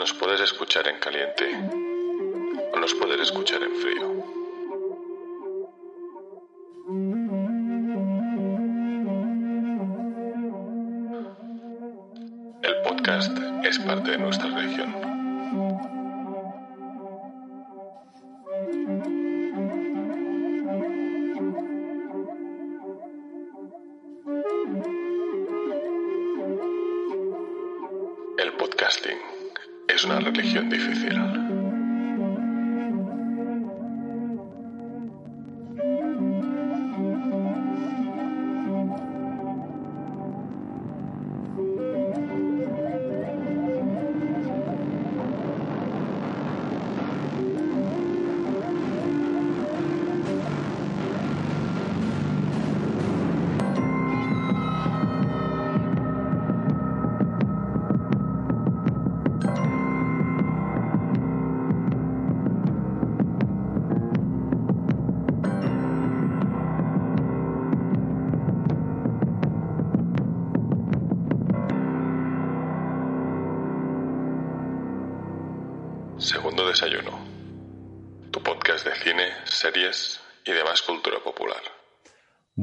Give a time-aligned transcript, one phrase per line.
[0.00, 1.54] Nos puedes escuchar en caliente
[2.72, 4.39] o nos puedes escuchar en frío.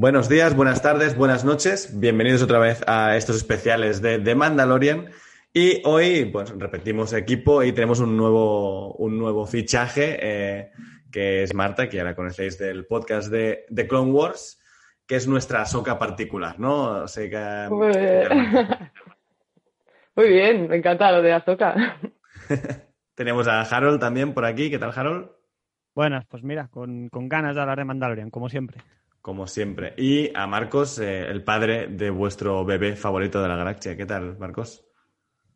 [0.08, 2.00] Buenos días, buenas tardes, buenas noches.
[2.00, 5.10] Bienvenidos otra vez a estos especiales de The Mandalorian.
[5.52, 10.70] Y hoy, pues, repetimos equipo y tenemos un nuevo, un nuevo fichaje, eh,
[11.12, 14.58] que es Marta, que ya la conocéis del podcast de, de Clone Wars,
[15.06, 17.02] que es nuestra soca particular, ¿no?
[17.02, 18.28] O sea, que- Muy bien.
[20.16, 21.98] Muy bien, me encanta lo de Azoka.
[23.14, 24.70] Tenemos a Harold también por aquí.
[24.70, 25.28] ¿Qué tal, Harold?
[25.94, 28.78] Buenas, pues mira, con, con ganas de hablar de Mandalorian, como siempre.
[29.20, 29.94] Como siempre.
[29.96, 33.96] Y a Marcos, eh, el padre de vuestro bebé favorito de la galaxia.
[33.96, 34.84] ¿Qué tal, Marcos?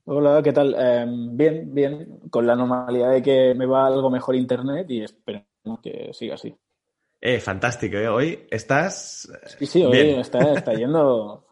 [0.04, 0.74] Hola, ¿qué tal?
[0.76, 5.80] Eh, bien, bien, con la normalidad de que me va algo mejor internet y esperemos
[5.80, 6.54] que siga así.
[7.20, 8.08] Eh, fantástico, ¿eh?
[8.08, 9.30] Hoy estás...
[9.56, 10.18] Sí, sí, hoy Bien.
[10.18, 11.46] está, está yendo.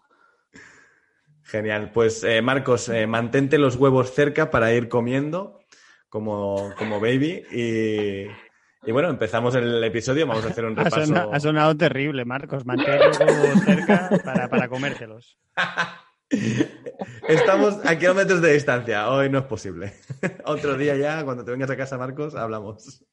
[1.44, 1.92] Genial.
[1.92, 5.60] Pues, eh, Marcos, eh, mantente los huevos cerca para ir comiendo
[6.08, 7.44] como, como baby.
[7.52, 8.26] Y,
[8.86, 10.26] y bueno, empezamos el episodio.
[10.26, 11.32] Vamos a hacer un Ha, repaso.
[11.32, 12.64] ha sonado terrible, Marcos.
[12.64, 15.38] Mantén los huevos cerca para, para comértelos.
[17.28, 19.10] Estamos a kilómetros de distancia.
[19.10, 19.92] Hoy no es posible.
[20.44, 23.04] Otro día ya, cuando te vengas a casa, Marcos, hablamos.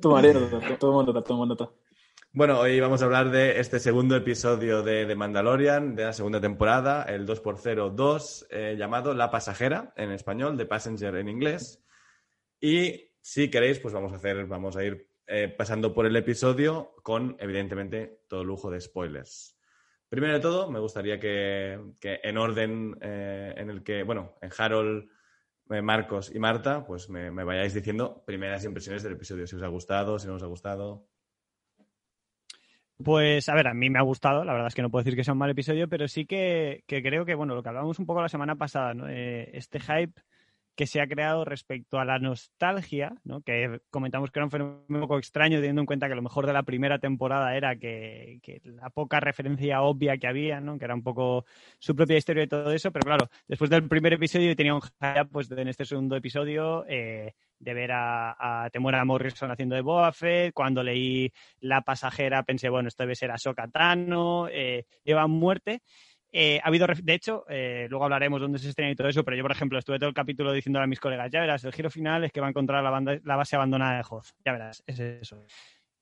[0.00, 1.70] Tomaré nota, tomo nota, tomo nota.
[2.32, 6.40] Bueno, hoy vamos a hablar de este segundo episodio de, de Mandalorian, de la segunda
[6.40, 11.82] temporada, el 2x02, eh, llamado La Pasajera, en español, The Passenger en inglés.
[12.60, 16.94] Y si queréis, pues vamos a hacer, vamos a ir eh, pasando por el episodio
[17.02, 19.54] con, evidentemente, todo lujo de spoilers.
[20.08, 24.50] Primero de todo, me gustaría que, que en orden eh, en el que, bueno, en
[24.56, 25.10] Harold,
[25.68, 29.68] eh, Marcos y Marta, pues me, vayáis diciendo primeras impresiones del episodio, si os ha
[29.68, 31.06] gustado, si no os ha gustado.
[32.96, 35.16] Pues, a ver, a mí me ha gustado, la verdad es que no puedo decir
[35.16, 37.98] que sea un mal episodio, pero sí que, que creo que, bueno, lo que hablábamos
[37.98, 39.06] un poco la semana pasada, ¿no?
[39.06, 40.18] Este hype
[40.78, 43.40] que se ha creado respecto a la nostalgia, ¿no?
[43.40, 46.46] que comentamos que era un fenómeno un poco extraño teniendo en cuenta que lo mejor
[46.46, 50.78] de la primera temporada era que, la poca referencia obvia que había, ¿no?
[50.78, 51.44] que era un poco
[51.80, 54.80] su propia historia y todo eso, pero claro, después del primer episodio tenía un
[55.32, 60.54] pues en este segundo episodio, eh, de ver a, a Morrison haciendo de Boba Fett,
[60.54, 65.82] cuando leí La pasajera pensé, bueno, esto debe ser Ahsoka Tano, eh, Eva Muerte.
[66.32, 69.36] Eh, ha habido, de hecho, eh, luego hablaremos dónde se estrena y todo eso, pero
[69.36, 71.90] yo, por ejemplo, estuve todo el capítulo diciendo a mis colegas, ya verás, el giro
[71.90, 74.26] final es que va a encontrar la, banda- la base abandonada de Hoth.
[74.44, 75.44] Ya verás, es eso.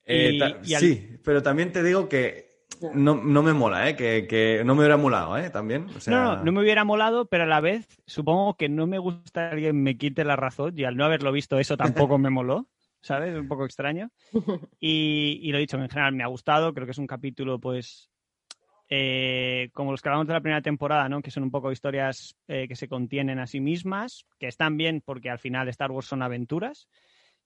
[0.03, 2.57] Eh, Y- ta- y al- Sí, pero también te digo que
[2.93, 3.95] no, no me mola, ¿eh?
[3.95, 5.49] Que, que no me hubiera molado, ¿eh?
[5.49, 5.87] También.
[5.95, 8.85] O sea, No, no, no me hubiera molado, pero a la vez supongo que no
[8.85, 12.17] me gusta que alguien me quite la razón y al no haberlo visto eso tampoco
[12.17, 12.67] me moló,
[13.01, 13.33] ¿sabes?
[13.33, 14.11] Es un poco extraño.
[14.79, 18.11] Y, y lo dicho, en general me ha gustado, creo que es un capítulo pues
[18.89, 21.21] eh, como los que hablamos de la primera temporada, ¿no?
[21.21, 25.01] Que son un poco historias eh, que se contienen a sí mismas, que están bien
[25.03, 26.87] porque al final Star Wars son aventuras,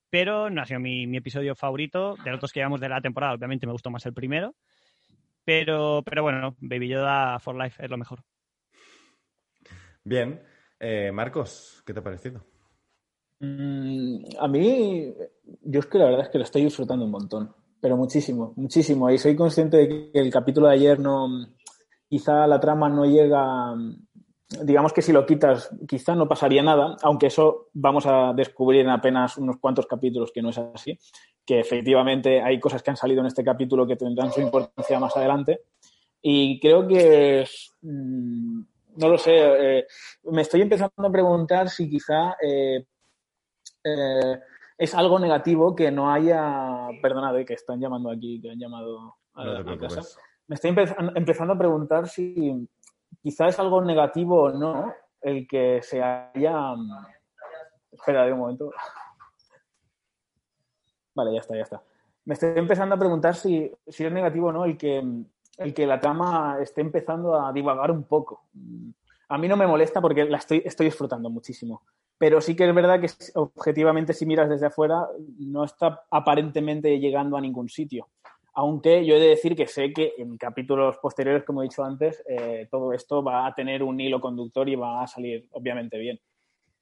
[0.10, 2.16] pero no ha sido mi, mi episodio favorito.
[2.24, 4.56] De los otros que llevamos de la temporada, obviamente me gustó más el primero.
[5.44, 8.24] Pero, pero bueno, Baby Yoda for Life es lo mejor.
[10.04, 10.42] Bien.
[10.80, 12.44] Eh, Marcos, ¿qué te ha parecido?
[13.40, 15.14] Mm, a mí,
[15.64, 19.10] yo es que la verdad es que lo estoy disfrutando un montón, pero muchísimo, muchísimo.
[19.10, 21.28] Y soy consciente de que el capítulo de ayer no,
[22.08, 23.74] quizá la trama no llega,
[24.64, 28.90] digamos que si lo quitas, quizá no pasaría nada, aunque eso vamos a descubrir en
[28.90, 30.98] apenas unos cuantos capítulos que no es así,
[31.46, 35.18] que efectivamente hay cosas que han salido en este capítulo que tendrán su importancia más
[35.18, 35.62] adelante.
[36.22, 37.48] Y creo que,
[37.82, 38.62] mm,
[38.98, 39.88] no lo sé, eh,
[40.26, 42.86] me estoy empezando a preguntar si quizá eh,
[43.84, 44.40] eh,
[44.84, 46.88] es algo negativo que no haya.
[47.02, 49.96] Perdonad, eh, que están llamando aquí, que han llamado a, No te a preocupes.
[49.96, 50.20] casa.
[50.48, 52.68] Me estoy empe- empezando a preguntar si
[53.22, 54.92] quizá es algo negativo o no
[55.22, 56.74] el que se haya.
[57.92, 58.72] Espera, de un momento.
[61.14, 61.82] Vale, ya está, ya está.
[62.26, 65.04] Me estoy empezando a preguntar si, si es negativo o no el que,
[65.58, 68.46] el que la trama esté empezando a divagar un poco.
[69.30, 71.82] A mí no me molesta porque la estoy, estoy disfrutando muchísimo.
[72.22, 75.08] Pero sí que es verdad que objetivamente, si miras desde afuera,
[75.40, 78.10] no está aparentemente llegando a ningún sitio.
[78.54, 82.24] Aunque yo he de decir que sé que en capítulos posteriores, como he dicho antes,
[82.30, 86.20] eh, todo esto va a tener un hilo conductor y va a salir obviamente bien.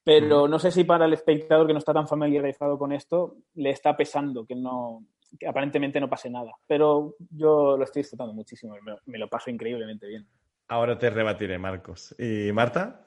[0.03, 3.69] Pero no sé si para el espectador que no está tan familiarizado con esto le
[3.69, 5.05] está pesando que no
[5.39, 6.51] que aparentemente no pase nada.
[6.67, 10.27] Pero yo lo estoy disfrutando muchísimo, me, me lo paso increíblemente bien.
[10.67, 12.13] Ahora te rebatiré, Marcos.
[12.19, 13.05] ¿Y Marta?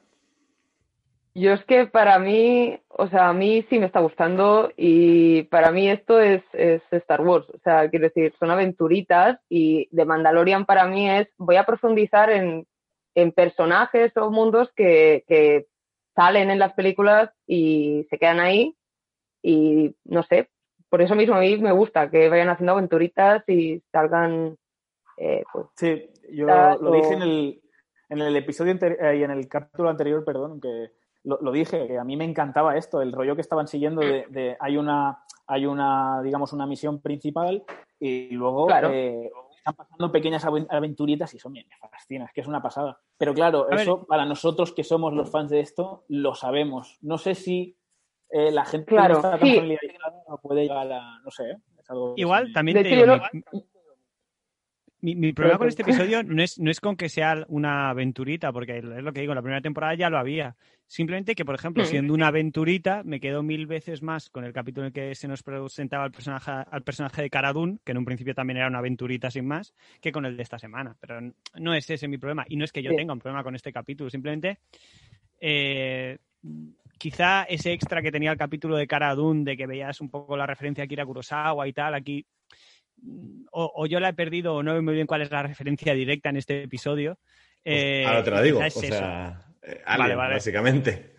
[1.35, 5.71] Yo es que para mí, o sea, a mí sí me está gustando y para
[5.71, 7.47] mí esto es, es Star Wars.
[7.49, 12.29] O sea, quiero decir, son aventuritas y The Mandalorian para mí es, voy a profundizar
[12.29, 12.67] en,
[13.15, 15.65] en personajes o mundos que, que
[16.15, 18.75] salen en las películas y se quedan ahí
[19.41, 20.49] y no sé,
[20.89, 24.55] por eso mismo a mí me gusta que vayan haciendo aventuritas y salgan,
[25.17, 27.61] eh, pues, Sí, yo lo dije en el,
[28.09, 30.91] en el episodio eh, y en el capítulo anterior, perdón, que
[31.23, 34.25] lo, lo dije, que a mí me encantaba esto, el rollo que estaban siguiendo de,
[34.29, 37.63] de- hay una, hay una, digamos, una misión principal
[37.99, 38.89] y luego Claro.
[38.91, 42.61] eh, están pasando pequeñas aven- aventuritas y eso me, me fascina, es que es una
[42.61, 42.99] pasada.
[43.17, 43.79] Pero claro, A ver.
[43.81, 46.97] eso para nosotros que somos los fans de esto, lo sabemos.
[47.01, 47.77] No sé si
[48.29, 49.55] eh, la gente Claro, que no está tan sí.
[49.55, 51.57] familiarizada no puede llegar a, no sé, ¿eh?
[51.79, 53.21] es algo Igual, también te digo, yo
[55.03, 58.51] mi- mi problema con este episodio no es, no es con que sea una aventurita,
[58.51, 60.55] porque es lo que digo, en la primera temporada ya lo había.
[60.87, 64.85] Simplemente que, por ejemplo, siendo una aventurita, me quedo mil veces más con el capítulo
[64.85, 67.97] en el que se nos presentaba al personaje, al personaje de Cara Dune, que en
[67.97, 70.95] un principio también era una aventurita sin más, que con el de esta semana.
[70.99, 71.19] Pero
[71.55, 72.45] no es ese mi problema.
[72.47, 72.95] Y no es que yo Sí.
[72.97, 74.59] tenga un problema con este capítulo, simplemente
[75.39, 76.17] eh,
[76.97, 80.37] quizá ese extra que tenía el capítulo de Cara Dune, de que veías un poco
[80.37, 82.25] la referencia a Kira Kurosawa y tal, aquí
[83.51, 85.93] o, o yo la he perdido o no veo muy bien cuál es la referencia
[85.93, 87.17] directa en este episodio.
[87.63, 88.59] Eh, Ahora te la digo.
[88.59, 88.87] O es eso.
[88.87, 90.33] sea, eh, Vale, Alien, vale.
[90.35, 91.13] básicamente.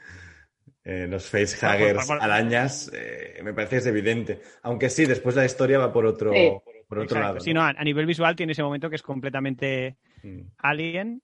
[0.86, 4.40] Eh, los facehuggers, Por- por- arañas, eh, me parece es evidente.
[4.62, 6.50] Aunque sí, después la historia va por otro, Sí.
[6.86, 7.20] por otro Exacto.
[7.20, 7.40] lado.
[7.40, 10.40] Sí, no, a, a nivel visual tiene ese momento que es completamente Mm.
[10.58, 11.22] alien,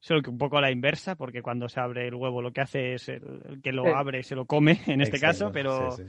[0.00, 2.60] solo que un poco a la inversa, porque cuando se abre el huevo lo que
[2.62, 3.90] hace es el, el que lo Sí.
[3.94, 6.08] abre se lo come en este Exacto, caso, pero, sí, sí.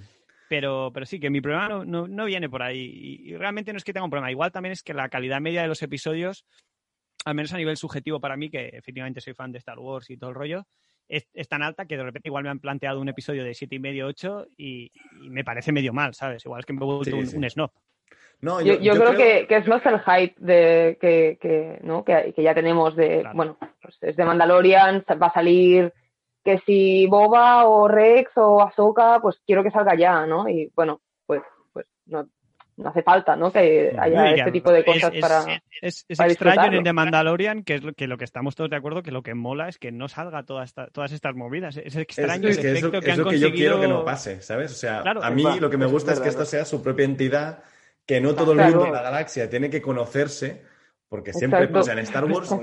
[0.50, 2.80] Pero, pero sí, que mi problema no, no, no viene por ahí.
[2.80, 4.32] Y, y realmente no es que tenga un problema.
[4.32, 6.46] Igual también es que la calidad media de los episodios,
[7.26, 10.18] al menos a nivel subjetivo para mí, que efectivamente soy fan de Star Wars y
[10.18, 10.64] todo el rollo,
[11.08, 13.76] es, es tan alta que de repente igual me han planteado un episodio de siete
[13.76, 16.44] y medio, ocho y, y me parece medio mal, ¿sabes?
[16.46, 17.38] Igual es que me he vuelto Sí, un, sí.
[17.38, 17.72] un snob.
[18.42, 22.04] No, Yo, yo creo, Que, que es más el hype de, que, que, ¿no?
[22.04, 23.36] que, que ya tenemos de, Claro.
[23.36, 25.94] bueno, pues es de Mandalorian, va a salir
[26.46, 30.48] que si Boba o Rex o Ahsoka, pues quiero que salga ya, ¿no?
[30.48, 31.42] Y bueno, pues,
[31.74, 32.30] pues no,
[32.78, 33.52] no hace falta, ¿no?
[33.52, 35.62] Que haya este tipo de es- cosas es- para...
[35.82, 38.54] Es, es para extraño en el de Mandalorian que es lo que, lo que estamos
[38.56, 41.36] todos de acuerdo que lo que mola es que no salga toda esta- todas estas
[41.36, 41.78] movidas.
[41.78, 43.48] Es Es, extraño es el que es efecto lo, que es han lo que yo
[43.48, 43.76] conseguido.
[43.78, 44.72] quiero que no pase, ¿sabes?
[44.72, 46.46] O sea, Claro, a es mí verdad, lo que me es gusta es que esto
[46.46, 47.64] sea su propia entidad,
[48.06, 48.72] que no todo el Claro.
[48.74, 50.62] mundo de la galaxia tiene que conocerse,
[51.10, 51.80] porque siempre Exacto.
[51.80, 52.56] pasa en Star Wars,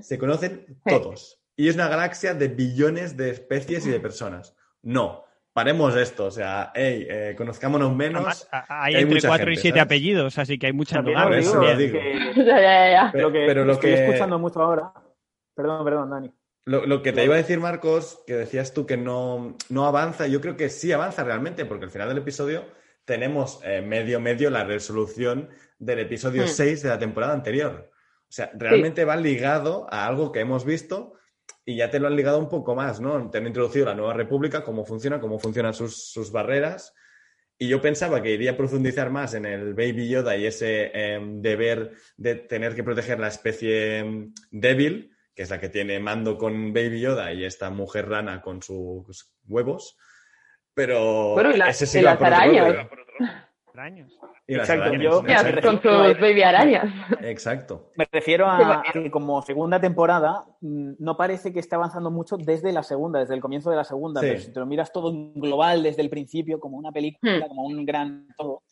[0.00, 1.37] se conocen todos.
[1.58, 4.54] Y es una galaxia de billones de especies y de personas.
[4.82, 8.20] No, paremos esto, o sea, hey, eh, conozcámonos menos.
[8.20, 9.86] Además, hay hay entre mucha cuatro y gente, siete ¿sabes?
[9.88, 11.98] apellidos, así que hay mucha Por os eso lo digo.
[11.98, 13.10] que- ya, ya, ya.
[13.12, 14.92] Pero- lo que pero lo estoy que- escuchando mucho ahora.
[15.56, 16.32] Perdón, perdón, Dani.
[16.64, 20.26] Lo, lo que te iba a decir, Marcos, que decías tú que no, no avanza,
[20.28, 22.64] yo creo que sí avanza realmente, porque al final del episodio
[23.04, 25.48] tenemos eh, medio medio la resolución
[25.80, 26.48] del episodio Hmm.
[26.48, 27.90] 6 de la temporada anterior.
[28.22, 31.14] O sea, realmente va ligado a algo que hemos visto
[31.68, 33.28] y ya te lo han ligado un poco más, ¿no?
[33.28, 36.94] Te han introducido la nueva república, cómo funciona, cómo funcionan sus, sus barreras.
[37.58, 41.42] Y yo pensaba que iría a profundizar más en el Baby Yoda y ese em,
[41.42, 46.38] deber de tener que proteger la especie em, débil, que es la que tiene mando
[46.38, 49.98] con Baby Yoda y esta mujer rana con sus huevos.
[50.72, 53.12] Pero Bueno, y la- ese sí y va las por otro
[53.78, 54.12] arañas.
[54.46, 55.22] Y Exacto, arañas, yo-
[55.62, 56.84] con sus baby arañas.
[57.22, 57.90] Exacto.
[57.96, 62.72] Me refiero a que como segunda temporada mm, no parece que esté avanzando mucho desde
[62.72, 64.26] la segunda, desde el comienzo de la segunda, Sí.
[64.28, 67.48] pero si te lo miras todo en global desde el principio, como una película, Hmm.
[67.48, 68.62] como un gran todo,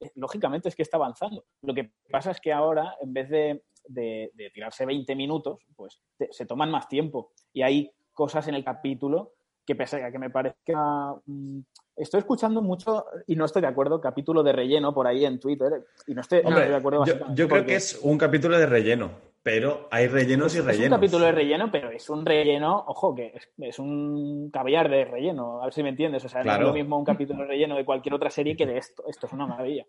[0.00, 1.44] eh, lógicamente es que está avanzando.
[1.62, 6.00] Lo que pasa es que ahora, en vez de, de- de tirarse 20 minutos, pues
[6.18, 9.32] te- se toman más tiempo y hay cosas en el capítulo
[9.66, 11.14] que pese a que me parezca...
[11.26, 11.60] mm,
[12.02, 15.84] estoy escuchando mucho, y no estoy de acuerdo, capítulo de relleno por ahí en Twitter,
[16.06, 18.18] y no estoy, no Hombre, estoy de acuerdo yo, yo creo porque que es un
[18.18, 19.10] capítulo de relleno,
[19.42, 20.92] pero hay rellenos y es rellenos.
[20.92, 25.04] un capítulo de relleno, pero es un relleno, ojo, que es, es un caviar de
[25.06, 26.24] relleno, a ver si me entiendes.
[26.24, 28.66] O sea, no es lo mismo un capítulo de relleno de cualquier otra serie que
[28.66, 29.02] de esto.
[29.08, 29.86] Esto es una maravilla.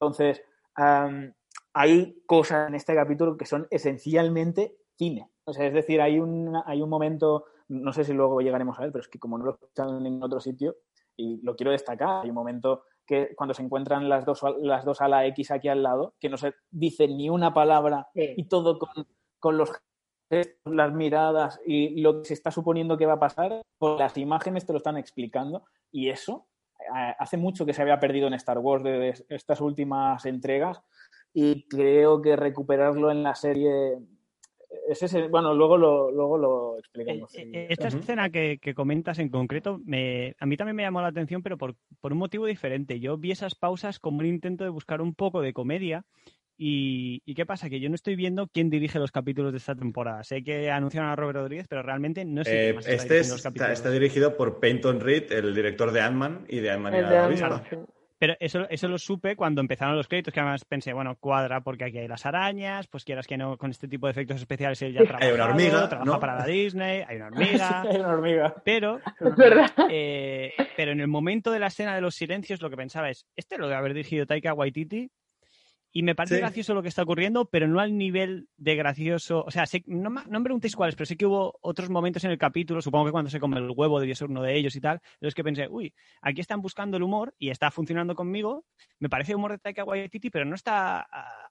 [0.00, 0.42] Entonces,
[1.74, 5.28] hay cosas en este capítulo que son esencialmente cine.
[5.44, 8.82] O sea, es decir, hay un, hay un momento, no sé si luego llegaremos a
[8.82, 10.76] ver, pero es que como no lo he escuchado en ningún otro sitio,
[11.16, 15.00] y lo quiero destacar, hay un momento que cuando se encuentran las dos, las dos
[15.00, 18.34] a la X aquí al lado, que no se dice ni una palabra Sí.
[18.36, 19.06] y todo con,
[19.38, 19.70] con los
[20.28, 24.16] gestos, las miradas y lo que se está suponiendo que va a pasar, por las
[24.18, 26.48] imágenes te lo están explicando y eso
[26.80, 30.82] eh, hace mucho que se había perdido en Star Wars de, de estas últimas entregas
[31.32, 33.98] y creo que recuperarlo en la serie
[34.88, 37.34] es ese, bueno, luego lo, luego lo explicamos.
[37.34, 41.00] Eh, eh, Esta escena que, que comentas en concreto, me, a mí también me llamó
[41.00, 43.00] la atención, pero por, por un motivo diferente.
[43.00, 46.04] Yo vi esas pausas como un intento de buscar un poco de comedia.
[46.58, 47.68] Y, y qué pasa?
[47.68, 50.24] Que yo no estoy viendo quién dirige los capítulos de esta temporada.
[50.24, 53.18] Sé que anunciaron a Robert Rodríguez, pero realmente no sé Eh, quién más está este
[53.18, 53.72] los está, capítulos.
[53.72, 57.62] está dirigido por Peyton Reed, el director de Ant-Man y de Ant-Man y la
[58.18, 61.84] Pero eso, eso lo supe cuando empezaron los créditos, que además pensé, bueno, cuadra porque
[61.84, 64.94] aquí hay las arañas, pues quieras que no, con este tipo de efectos especiales él
[64.94, 65.34] ya Hay trabaja.
[65.34, 66.18] una hormiga, trabaja ¿no?
[66.20, 67.82] para la Disney, hay una hormiga.
[67.82, 68.54] Hay una hormiga.
[68.64, 69.00] Pero,
[69.36, 69.70] verdad.
[69.90, 73.26] eh, pero en el momento de la escena de los silencios, lo que pensaba es,
[73.36, 75.10] este lo de haber dirigido Taika Waititi.
[75.96, 76.40] Y me parece Sí.
[76.42, 79.42] gracioso lo que está ocurriendo, pero no al nivel de gracioso.
[79.46, 82.32] O sea, sé- no, no me preguntéis cuáles, pero sí que hubo otros momentos en
[82.32, 84.80] el capítulo, supongo que cuando se come el huevo debió ser uno de ellos y
[84.82, 88.66] tal, en los que pensé, uy, aquí están buscando el humor y está funcionando conmigo.
[88.98, 91.50] Me parece humor de Taika Waititi, pero no está, ah,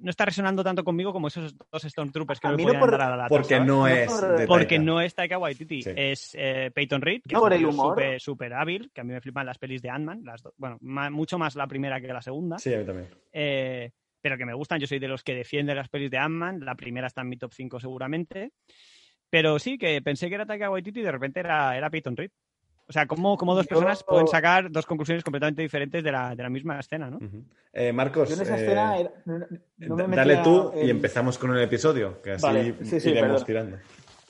[0.00, 2.80] no está resonando tanto conmigo como esos dos Stormtroopers que A no mí le no
[2.80, 3.66] por- dar a la Porque ¿sabes?
[3.66, 4.10] no es
[4.46, 4.82] Porque Taika.
[4.82, 5.90] no es Taika Waititi, Sí.
[5.94, 9.46] es eh, Peyton Reed, que No es súper súper hábil, que a mí me flipan
[9.46, 10.22] las pelis de Ant-Man,
[10.56, 13.08] bueno, mucho más la primera que la segunda, Sí, a mí también.
[13.32, 13.90] eh,
[14.22, 16.74] pero que me gustan, yo soy de los que defienden las pelis de Ant-Man, la
[16.74, 18.52] primera está en mi top 5 seguramente,
[19.30, 22.30] pero sí, que pensé que era Taika Waititi y de repente era, era Peyton Reed.
[22.90, 26.34] O sea, ¿cómo, cómo dos Yo- personas pueden sacar dos conclusiones completamente diferentes de la,
[26.34, 27.20] de la misma escena, ¿no?
[27.72, 29.46] Eh, Marcos, Yo en esa eh, escena era- no- no-
[29.78, 33.10] no me da- dale tú y empezamos con el episodio, que así Vale, sí, sí,
[33.10, 33.46] iremos perdona.
[33.46, 33.76] tirando.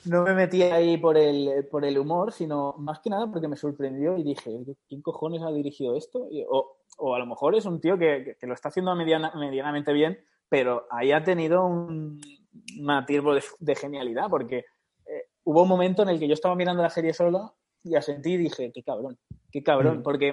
[0.05, 3.55] no me metí ahí por el, por el humor, sino más que nada porque me
[3.57, 4.51] sorprendió y dije,
[4.87, 6.27] ¿quién cojones ha dirigido esto?
[6.29, 8.93] Y- o, o a lo mejor es un tío que, que- que lo está haciendo
[8.95, 12.21] mediana- medianamente bien, pero ahí ha tenido un,
[12.79, 14.57] un atisbo de, de genialidad, porque
[15.07, 17.51] eh, hubo un momento en el que yo estaba mirando la serie sola
[17.83, 19.17] y asentí y dije, qué cabrón,
[19.51, 20.03] qué cabrón, Mm.
[20.03, 20.27] porque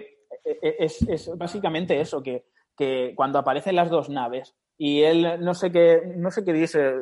[0.45, 2.45] eh, eh, es, es básicamente eso, que,
[2.76, 6.95] que cuando aparecen las dos naves y él no sé qué, no sé qué dice,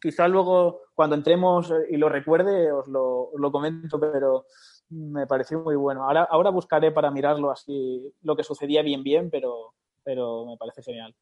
[0.00, 4.46] quizá luego cuando entremos eh, y lo recuerde os lo, os lo comento, pero
[4.90, 6.04] me pareció muy bueno.
[6.04, 9.74] Ahora, ahora buscaré para mirarlo así lo que sucedía bien bien, pero,
[10.04, 11.14] pero me parece genial.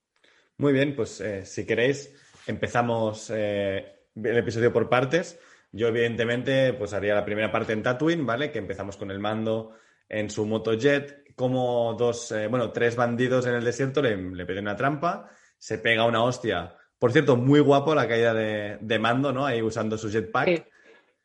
[0.58, 2.14] Muy bien, pues eh, si queréis,
[2.46, 5.40] empezamos eh, el episodio por partes.
[5.76, 8.52] Yo, evidentemente, pues haría la primera parte en Tatooine, ¿vale?
[8.52, 9.72] Que empezamos con el mando
[10.08, 14.64] en su motojet, como dos, eh, bueno, tres bandidos en el desierto le, le piden
[14.64, 15.28] una trampa,
[15.58, 16.76] se pega una hostia.
[16.96, 19.46] Por cierto, muy guapo la caída de, de mando, ¿no?
[19.46, 20.46] Ahí usando su jetpack.
[20.46, 20.62] Sí.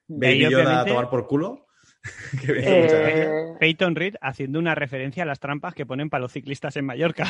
[0.08, 1.68] Baby Yoda a tomar por culo.
[2.42, 2.96] que me hizo.
[2.96, 3.30] Eh,
[3.60, 7.28] Peyton Reed haciendo una referencia a las trampas que ponen para los ciclistas en Mallorca.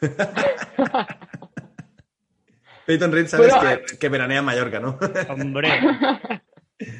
[2.86, 3.52] Peyton Reed, sabes
[3.90, 4.98] que, que veranea en Mallorca, ¿no?
[5.28, 5.68] Hombre,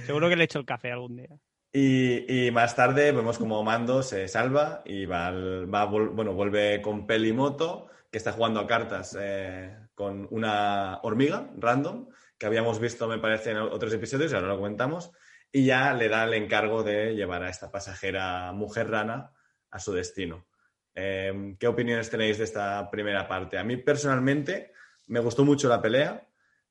[0.05, 1.29] seguro que le echo el café algún día.
[1.73, 6.81] Y, y más tarde vemos como Mando se salva y va, al- va bueno, vuelve
[6.81, 13.07] con Pelimoto, que está jugando a cartas eh, con una hormiga random, que habíamos visto,
[13.09, 15.13] me parece, en otros episodios, y ahora lo comentamos,
[15.53, 19.33] y ya le da el encargo de llevar a esta pasajera mujer rana
[19.71, 20.47] a su destino.
[20.95, 23.59] Eh, ¿Qué opiniones tenéis de esta primera parte?
[23.59, 24.73] A mí personalmente
[25.07, 26.27] me gustó mucho la pelea,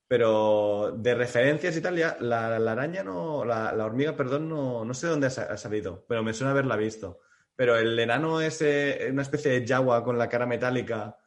[0.07, 4.85] pero de referencias y tal, ya la, la araña no, la, la hormiga, perdón, no,
[4.85, 7.19] no sé dónde ha, sa- ha salido, pero me suena haberla visto.
[7.55, 11.17] Pero el enano es eh, una especie de Jawa con la cara metálica,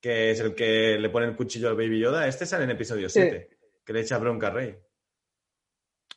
[0.00, 2.26] que es el que le pone el cuchillo al Baby Yoda.
[2.26, 3.20] Este sale en episodio Sí.
[3.20, 3.50] 7,
[3.84, 4.78] que le echa bronca a Rey.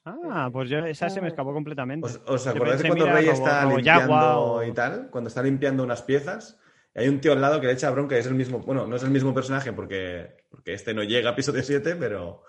[0.06, 2.06] Ah, pues yo, esa se me escapó completamente.
[2.06, 5.10] ¿Os, os acordáis cuando Rey está como limpiando Jawa o- y tal?
[5.10, 6.60] Cuando está limpiando unas piezas,
[6.96, 8.96] hay un tío al lado que le echa bronca y es el mismo, bueno, no
[8.96, 12.44] es el mismo personaje porque, porque este no llega a episodio 7, pero...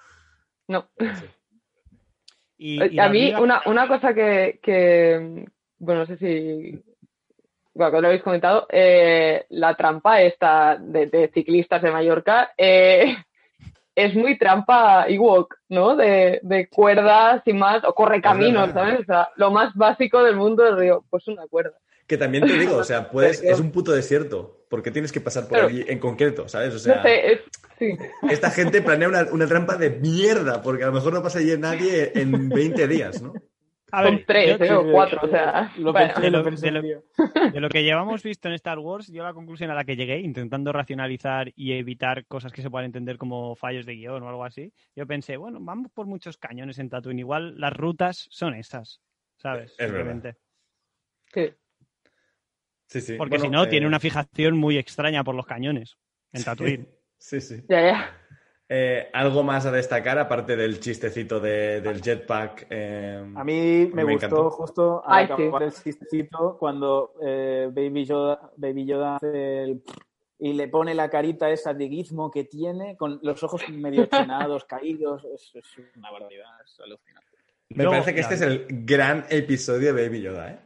[0.68, 0.88] no.
[0.96, 1.26] pero sí.
[2.58, 5.44] Y- Eh, y a mí, una, una cosa que, que,
[5.78, 6.82] bueno, no sé si,
[7.74, 13.14] bueno, que lo habéis comentado, eh, la trampa esta de, de ciclistas de Mallorca, eh,
[13.94, 15.96] es muy trampa Ewok, ¿no?
[15.96, 19.00] De, de cuerdas y más, o corre caminos, ¿sabes?
[19.00, 21.76] O sea, lo más básico del mundo del río, pues una cuerda.
[22.06, 25.44] Que también te digo, o sea, puedes, es un puto desierto, porque tienes que pasar
[25.44, 25.68] por Claro.
[25.68, 26.74] allí en concreto, ¿sabes?
[26.74, 27.40] O sea, No sé, es,
[27.78, 27.96] sí.
[28.30, 31.56] esta gente planea una, una trampa de mierda, porque a lo mejor no pasa allí
[31.58, 33.32] nadie en 20 días, ¿no?
[33.92, 34.72] A Son ver, tres, yo- ¿eh?
[34.74, 35.72] O cuatro, o sea.
[35.78, 36.12] Lo bueno.
[36.12, 37.50] pensé, lo De lo- pensé, de lo-.
[37.52, 40.18] De lo que llevamos visto en Star Wars, yo la conclusión a la que llegué,
[40.18, 44.44] intentando racionalizar y evitar cosas que se puedan entender como fallos de guion o algo
[44.44, 47.20] así, yo pensé, bueno, vamos por muchos cañones en Tatooine.
[47.20, 49.00] Igual las rutas son esas,
[49.38, 49.70] ¿sabes?
[49.72, 49.94] Es verdad.
[49.94, 50.36] Simplemente.
[51.32, 51.50] sí.
[52.86, 53.14] Sí, sí.
[53.16, 55.96] Porque Bueno, si no, eh, tiene una fijación muy extraña por los cañones
[56.32, 56.86] en Tatooine.
[57.18, 57.62] Sí, sí.
[57.68, 58.20] Ya, ya.
[58.68, 62.66] Eh, ¿Algo más a destacar, aparte del chistecito de- del jetpack?
[62.68, 64.50] eh, A mí me, Me gustó encantó.
[64.50, 69.82] justo al acabar el chistecito cuando eh, Baby, Yoda, Baby Yoda hace el...
[70.38, 74.64] y le pone la carita esa de gizmo que tiene con los ojos medio chinados,
[74.66, 75.24] caídos.
[75.34, 75.64] Es, es
[75.96, 77.28] una barbaridad, es alucinante.
[77.70, 80.58] Me Luego, parece que este es el gran episodio de Baby Yoda, ¿eh?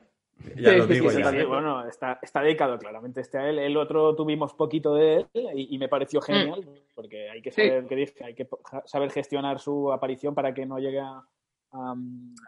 [0.57, 1.31] Ya Sí, lo digo sí, ya.
[1.31, 3.59] Está- bueno, está, está dedicado claramente este a él.
[3.59, 7.63] El otro tuvimos poquito de él y, y me pareció genial porque hay que Sí.
[7.63, 8.49] saber, que dije, hay que
[8.87, 11.23] saber gestionar su aparición para que no llegue a,
[11.73, 11.95] a,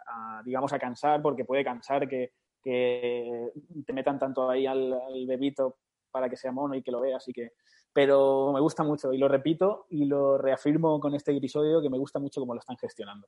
[0.07, 2.31] a, digamos, a cansar, porque puede cansar que,
[2.63, 3.51] que
[3.85, 5.77] te metan tanto ahí al, al bebito
[6.11, 7.17] para que sea mono y que lo veas.
[7.23, 7.51] Así que,
[7.93, 11.97] pero me gusta mucho y lo repito y lo reafirmo con este episodio que me
[11.99, 13.27] gusta mucho cómo lo están gestionando.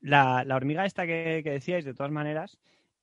[0.00, 2.58] La, la hormiga esta que, que decíais, de todas maneras,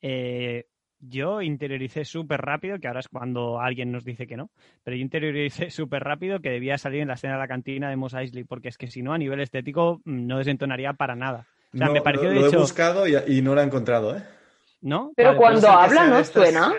[0.07, 0.65] eh,
[0.99, 4.51] yo interioricé súper rápido, que ahora es cuando alguien nos dice que no,
[4.83, 7.95] pero yo interioricé súper rápido que debía salir en la escena de la cantina de
[7.95, 11.47] Mos Eisley, porque es que si no, a nivel estético, mm, no desentonaría para nada.
[11.73, 12.57] O sea, No, me pareció lo, de lo hecho...
[12.57, 14.23] he buscado y, y no lo he encontrado, ¿eh?
[14.81, 15.11] ¿No?
[15.15, 16.73] Pero Vale, cuando que habla, ¿no de estas- suena?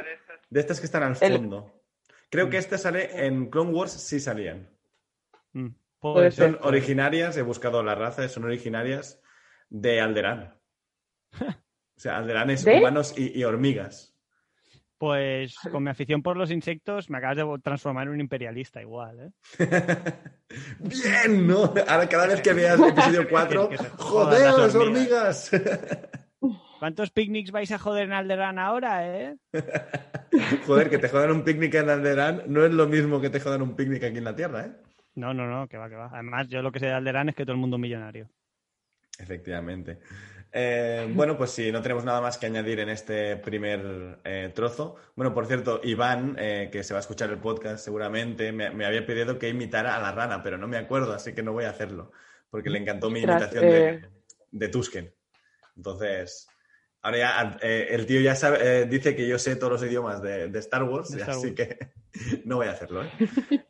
[0.50, 1.72] De estas que están al El- fondo.
[2.30, 4.68] Creo que este sale en Clone Wars, sí salían.
[5.52, 5.68] Mm,
[6.00, 6.52] puede Puede ser.
[6.52, 9.20] Son originarias, he buscado la raza, son originarias
[9.68, 10.54] de Alderaan.
[11.96, 12.78] O sea, Alderaan es ¿De?
[12.78, 14.12] humanos y, y hormigas.
[14.98, 19.20] Pues con mi afición por los insectos me acabas de transformar en un imperialista igual,
[19.20, 19.30] ¿eh?
[20.78, 21.74] Bien, ¿no?
[21.86, 25.50] Ahora cada vez que veas el episodio 4, Que ¡joder, las las hormigas!
[26.78, 29.36] ¿Cuántos picnics vais a joder en Alderaan ahora, eh?
[30.66, 33.62] Joder, que te jodan un picnic en Alderaan no es lo mismo que te jodan
[33.62, 34.72] un picnic aquí en la Tierra, ¿eh?
[35.14, 36.10] No, no, no, que va, que va.
[36.12, 38.28] Además, yo lo que sé de Alderaan es que todo el mundo es millonario.
[39.18, 39.98] Efectivamente.
[40.58, 44.96] Eh, bueno, pues si no tenemos nada más que añadir en este primer eh, trozo.
[45.14, 48.86] Bueno, por cierto, Iván, eh, que se va a escuchar el podcast seguramente, me, me
[48.86, 51.64] había pedido que imitara a la rana, pero no me acuerdo, así que no voy
[51.64, 52.10] a hacerlo,
[52.48, 54.08] porque le encantó mi imitación de,
[54.50, 55.14] de Tusken.
[55.76, 56.48] Entonces,
[57.02, 60.22] ahora ya eh, el tío ya sabe, eh, dice que yo sé todos los idiomas
[60.22, 61.56] de, de Star Wars, De Star así Wars.
[61.56, 61.78] que
[62.44, 63.02] no voy a hacerlo.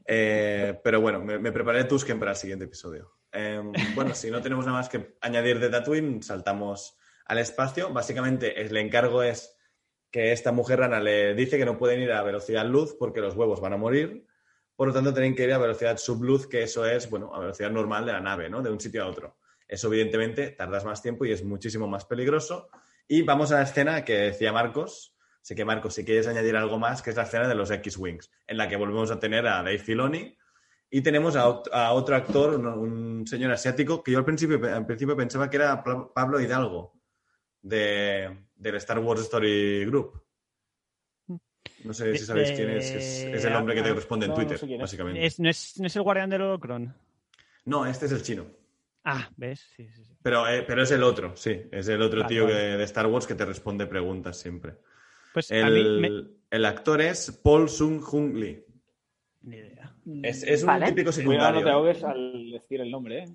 [0.06, 0.80] ¿eh?
[0.82, 3.16] Pero bueno, me, me preparé Tusken para el siguiente episodio.
[3.32, 3.62] Eh,
[3.94, 7.92] bueno, si no tenemos nada más que añadir de Tatooine, saltamos al espacio.
[7.92, 9.56] Básicamente, el encargo es
[10.10, 13.34] que esta mujer rana le dice que no pueden ir a velocidad luz porque los
[13.36, 14.26] huevos van a morir.
[14.74, 17.70] Por lo tanto, tienen que ir a velocidad subluz, que eso es, bueno, a velocidad
[17.70, 18.62] normal de la nave, ¿no?
[18.62, 19.36] De un sitio a otro.
[19.68, 22.70] Eso, evidentemente, tardas más tiempo y es muchísimo más peligroso.
[23.08, 25.14] Y vamos a la escena que decía Marcos.
[25.42, 28.30] Sé que, Marcos, si quieres añadir algo más, que es la escena de los X-Wings,
[28.48, 30.36] en la que volvemos a tener a Dave Filoni
[30.90, 34.60] y tenemos a, ot- a otro actor, un, un señor asiático, que yo al principio,
[34.74, 37.00] al principio pensaba que era Pablo Hidalgo,
[37.62, 40.22] de, del Star Wars Story Group.
[41.84, 42.94] No sé si sabéis quién es.
[42.94, 44.82] Es, es el hombre que te ah, responde en no, no Twitter, sé quién es.
[44.82, 45.26] básicamente.
[45.26, 46.92] Es- no, es, no es el guardián del holocron.
[47.66, 48.46] No, este es el chino.
[49.04, 49.60] Ah, ¿ves?
[49.76, 50.15] Sí, sí, sí.
[50.26, 51.60] Pero, eh, pero es el otro, sí.
[51.70, 54.72] Es el otro tío que- de Star Wars que te responde preguntas siempre.
[55.32, 56.10] Pues a mí El, me...
[56.50, 58.64] el actor es Paul Sung Hung Lee.
[59.42, 59.94] Ni idea.
[60.24, 60.86] Es, es un Vale.
[60.86, 61.64] típico Cuidado, no secundario.
[61.64, 63.26] te ahogues al decir el nombre, ¿eh?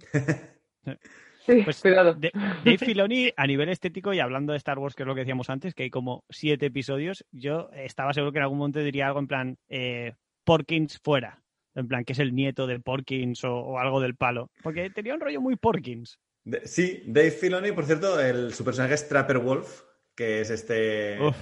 [1.45, 2.13] Sí, Pues, cuidado.
[2.13, 5.49] Dave Filoni, a nivel estético y hablando de Star Wars, que es lo que decíamos
[5.49, 9.19] antes, que hay como siete episodios, yo estaba seguro que en algún momento diría algo
[9.19, 11.41] en plan, eh, Porkins fuera.
[11.73, 14.51] En plan, que es el nieto de Porkins o, o algo del palo.
[14.61, 16.19] Porque tenía un rollo muy Porkins.
[16.43, 19.83] De- sí, Dave Filoni, por cierto, el, su personaje es Trapper Wolf,
[20.15, 21.19] que es este.
[21.21, 21.35] Uf.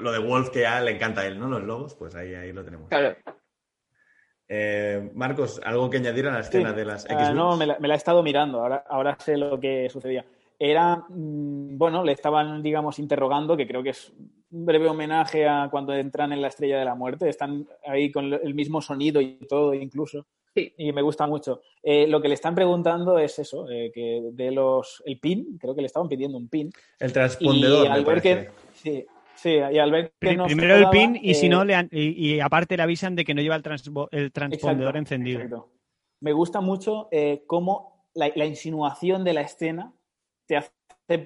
[0.00, 1.48] Lo de Wolf que ya le encanta a él, ¿no?
[1.48, 2.88] Los lobos, pues ahí, ahí lo tenemos.
[2.88, 3.16] Claro.
[4.48, 6.76] Eh, Marcos, ¿algo que añadir a la escena Sí.
[6.76, 7.34] de las Ah, X-Wings?
[7.34, 10.24] no, me la, me la he estado mirando, ahora, ahora sé lo que sucedía.
[10.58, 14.12] Era, mm, bueno, le estaban, digamos, interrogando, que creo que es
[14.50, 17.28] un breve homenaje a cuando entran en la Estrella de la Muerte.
[17.28, 20.26] Están ahí con el mismo sonido y todo, incluso.
[20.54, 20.72] Sí.
[20.78, 21.62] Y me gusta mucho.
[21.82, 25.02] Eh, lo que le están preguntando es eso, eh, que de los...
[25.04, 26.70] El pin, creo que le estaban pidiendo un pin.
[27.00, 28.50] El transpondedor, y al ver que...
[28.72, 31.74] Sí, sí, y al ver que no Primero el pin y si eh, no, le
[31.74, 34.98] han- y, y aparte le avisan de que no lleva el, transbo- el transpondedor Exacto,
[34.98, 35.40] encendido.
[35.40, 35.70] exacto.
[36.20, 39.92] me gusta mucho eh, cómo la, la insinuación de la escena
[40.46, 40.70] te hace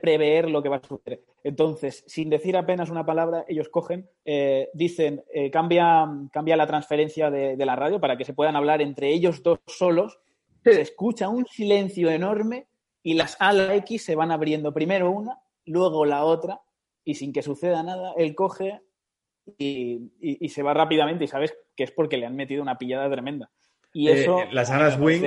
[0.00, 1.22] prever lo que va a suceder.
[1.44, 7.30] Entonces, sin decir apenas una palabra, ellos cogen, eh, dicen, eh, cambia, cambia la transferencia
[7.30, 10.18] de, de la radio para que se puedan hablar entre ellos dos solos.
[10.64, 12.66] Se escucha un silencio enorme
[13.02, 16.60] y las A la X se van abriendo primero una, luego la otra,
[17.04, 18.80] y sin que suceda nada, él coge
[19.56, 22.76] y, y- y se va rápidamente y sabes que es porque le han metido una
[22.76, 23.50] pillada tremenda.
[23.92, 24.40] Y Eh, eso...
[24.52, 25.20] las alas Wing-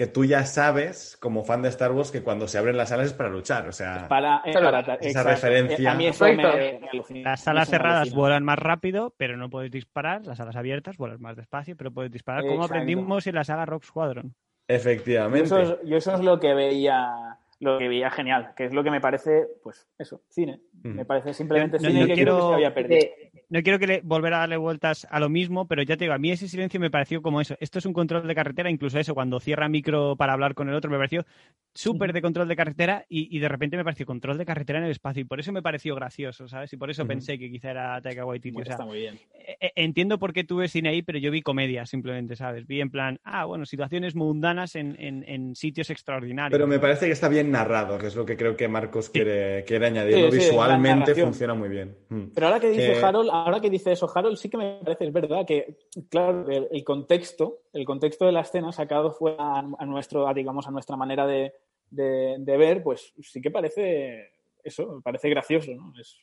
[0.00, 3.08] Que tú ya sabes, como fan de Star Wars, que cuando se abren las alas
[3.08, 3.68] es para luchar.
[3.68, 5.28] O sea, Para, eh, para- Esa exacto.
[5.28, 5.92] referencia.
[5.92, 6.80] A mí eso me, Correcto.
[6.80, 7.30] me alucina.
[7.32, 10.24] Las salas me cerradas vuelan más rápido, pero no puedes disparar.
[10.24, 12.46] Las salas abiertas vuelan más despacio, pero puedes disparar.
[12.46, 14.28] Como aprendimos en la saga Rock Squadron.
[14.30, 15.44] Yo efectivamente.
[15.44, 18.82] eso, es, yo eso es lo que veía lo que veía genial, que es lo
[18.82, 20.60] que me parece, pues eso, cine.
[20.82, 20.88] Mm.
[20.94, 23.00] Me parece simplemente No- cine no que quiero- creo que se había perdido.
[23.00, 26.04] De- No quiero que le, volver a darle vueltas a lo mismo, pero ya te
[26.04, 27.56] digo, a mí ese silencio me pareció como eso.
[27.60, 30.74] Esto es un control de carretera, incluso eso, cuando cierra micro para hablar con el
[30.74, 31.24] otro, me pareció
[31.74, 34.86] súper de control de carretera y, y de repente me pareció control de carretera en
[34.86, 35.20] el espacio.
[35.22, 36.72] Y por eso me pareció gracioso, ¿sabes?
[36.72, 38.50] Y por eso pensé que quizá era Taika Waititi.
[38.52, 39.18] Bueno, o sea, está muy bien.
[39.34, 42.66] eh, eh, entiendo por qué tú ves cine ahí, pero yo vi comedia simplemente, ¿sabes?
[42.66, 46.52] Vi en plan, ah, bueno, situaciones mundanas en, en- en sitios extraordinarios.
[46.56, 49.64] Pero me parece que está bien narrado, que es lo que creo que Marcos quiere,
[49.64, 50.30] quiere añadir.
[50.30, 51.94] Visualmente funciona muy bien.
[52.08, 52.22] Mm.
[52.34, 55.06] Pero ahora que dice Que- Harold, ahora que dice eso Harold, sí que me parece,
[55.06, 55.76] es verdad, que
[56.08, 60.34] claro, el, el contexto, el contexto de la escena sacado fuera a, a nuestro, a,
[60.34, 61.52] digamos, a nuestra manera de,
[61.90, 65.92] de- de ver, pues sí que parece eso, parece gracioso, ¿no?
[65.98, 66.16] Es,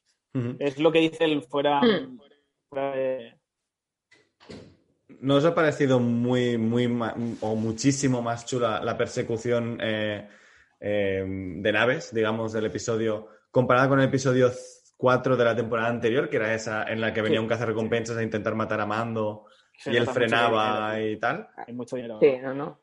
[0.59, 2.17] es lo que dice el fuera, Hmm.
[2.69, 3.33] fuera de-
[5.19, 6.85] ¿No os ha parecido muy, muy
[7.41, 10.27] o muchísimo más chula la persecución eh,
[10.79, 14.51] eh, de naves, digamos, del episodio, comparada con el episodio
[14.97, 17.43] 4 de la temporada anterior, que era esa en la que venía Sí.
[17.43, 19.45] un cazarrecompensas a intentar matar a Mando
[19.77, 21.47] se y él frenaba y tal?
[21.55, 22.19] Hay mucho dinero.
[22.19, 22.79] Sí, no, no.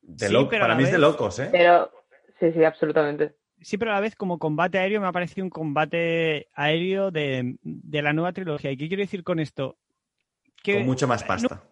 [0.00, 1.48] De Sí, para mí es de locos, ¿eh?
[1.52, 1.90] Pero
[2.40, 3.34] sí, sí, absolutamente.
[3.60, 7.56] Sí, pero a la vez como combate aéreo me ha parecido un combate aéreo de,
[7.62, 8.70] de la nueva trilogía.
[8.70, 9.76] ¿Y qué quiero decir con esto?
[10.62, 11.64] Que Con mucha más pasta.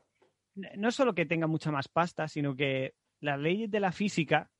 [0.76, 4.50] no solo que tenga mucha más pasta, sino que las leyes de la física,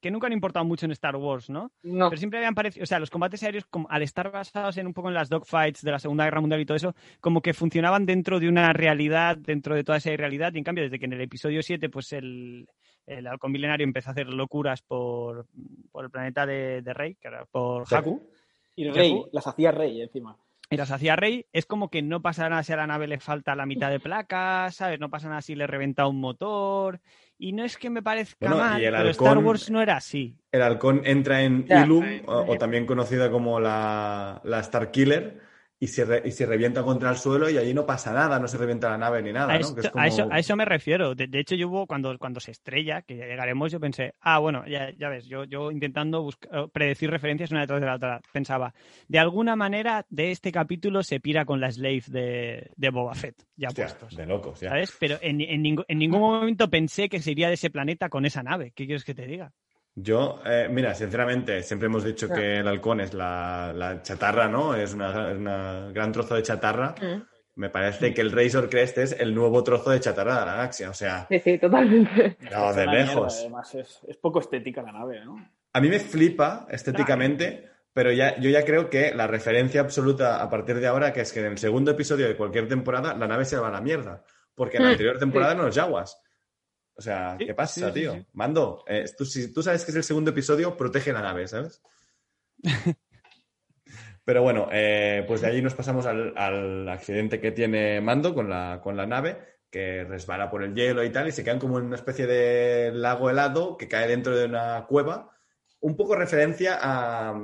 [0.00, 1.72] que nunca han importado mucho en Star Wars, ¿no?
[1.82, 2.08] No.
[2.08, 4.94] Pero siempre habían parecido, o sea, los combates aéreos, como, al estar basados en un
[4.94, 8.06] poco en las dogfights de la Segunda Guerra Mundial y todo eso, como que funcionaban
[8.06, 11.12] dentro de una realidad, dentro de toda esa realidad, y en cambio, desde que en
[11.14, 12.68] el episodio 7, pues el,
[13.06, 15.46] el halcón milenario empezó a hacer locuras por,
[15.90, 18.30] por el planeta de, de Rey, que era por Haku,
[18.76, 20.36] Y Rey, las hacía Rey encima.
[20.70, 23.18] y las hacía Rey, es como que no pasa nada si a la nave le
[23.18, 25.00] falta la mitad de placas, ¿sabes?
[25.00, 27.00] No pasa nada si le reventa un motor.
[27.38, 30.34] Y no es que me parezca Bueno, mal, pero Star Wars no era así.
[30.50, 31.84] El halcón entra en Ya.
[31.84, 35.40] Ilum, o, o también conocida como la, la Star Killer,
[35.80, 38.48] y se, re- y se revienta contra el suelo y allí no pasa nada, no
[38.48, 39.74] se revienta la nave ni nada, A, ¿no?
[39.74, 41.14] Que es esto- como- a eso, a eso me refiero.
[41.14, 44.38] De, de hecho, yo hubo, cuando, cuando se estrella, que ya llegaremos, yo pensé, ah,
[44.40, 48.20] bueno, ya, ya ves, yo, yo intentando buscar, predecir referencias una detrás de la otra,
[48.32, 48.74] pensaba,
[49.06, 53.36] de alguna manera de este capítulo se pira con la slave de, de Boba Fett,
[53.56, 54.16] ya Hostia, puestos.
[54.16, 54.70] de locos, ya.
[54.70, 54.96] ¿Sabes?
[54.98, 58.26] Pero en, en ningún- en ningún momento pensé que se iría de ese planeta con
[58.26, 58.72] esa nave.
[58.74, 59.52] ¿Qué quieres que te diga?
[60.00, 64.74] Yo, eh, mira, sinceramente, siempre hemos dicho que el halcón es la, la chatarra, ¿no?
[64.74, 66.94] Es una, es una gran trozo de chatarra.
[67.00, 67.22] Mm.
[67.56, 70.90] Me parece que el Razor Crest es el nuevo trozo de chatarra de la galaxia.
[70.90, 72.36] O sea, Sí, sí, totalmente.
[72.52, 73.34] no, de lejos.
[73.34, 75.36] mierda, además, es, es poco estética la nave, ¿no?
[75.72, 80.48] A mí me flipa estéticamente, pero ya, yo ya creo que la referencia absoluta a
[80.48, 83.44] partir de ahora, que es que en el segundo episodio de cualquier temporada, la nave
[83.44, 84.22] se va a la mierda.
[84.54, 85.58] Porque en la Mm, anterior temporada sí.
[85.58, 86.20] no los yaguas.
[86.98, 88.12] O sea, Sí, ¿qué pasa, sí, sí, tío?
[88.14, 88.26] sí.
[88.32, 91.80] Mando, eh, tú, si tú sabes que es el segundo episodio, protege la nave, ¿sabes?
[94.24, 98.50] Pero bueno, eh, pues de allí nos pasamos al, al accidente que tiene Mando con
[98.50, 101.78] la, con la nave, que resbala por el hielo y tal, y se quedan como
[101.78, 105.30] en una especie de lago helado que cae dentro de una cueva.
[105.80, 107.40] Un poco referencia a,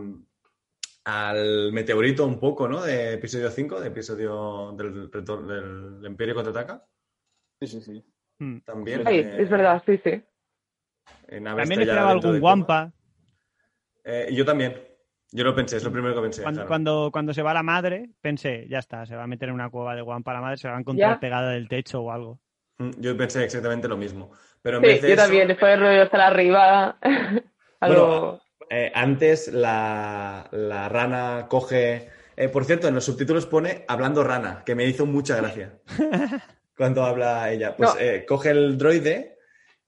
[1.04, 2.82] al meteorito, un poco, ¿no?
[2.82, 6.84] De episodio 5, de episodio del, retor- del Imperio contraataca.
[7.60, 8.04] Sí, sí, sí.
[8.38, 8.58] Mm.
[8.60, 9.02] También.
[9.06, 10.22] Ay, eh, es verdad, sí, sí.
[11.28, 12.92] También esperaba algún de guampa.
[14.04, 14.74] Eh, yo también.
[15.32, 16.42] Yo lo pensé, es lo primero que pensé.
[16.42, 16.68] Cuando, claro.
[16.68, 19.68] cuando, cuando se va la madre, pensé, ya está, se va a meter en una
[19.70, 21.20] cueva de guampa la madre, se va a encontrar Ya.
[21.20, 22.38] pegada del techo o algo.
[22.78, 24.30] Mm, Yo pensé exactamente lo mismo.
[24.62, 26.98] Pero en Sí, vez de yo eso, también, después del rollo estar arriba.
[27.80, 28.40] algo.
[28.70, 32.10] eh, antes la, la rana coge.
[32.36, 35.78] eh, por cierto, en los subtítulos pone hablando rana, que me hizo mucha gracia.
[36.76, 37.76] cuando habla ella.
[37.76, 38.00] Pues No.
[38.00, 39.38] eh, coge el droide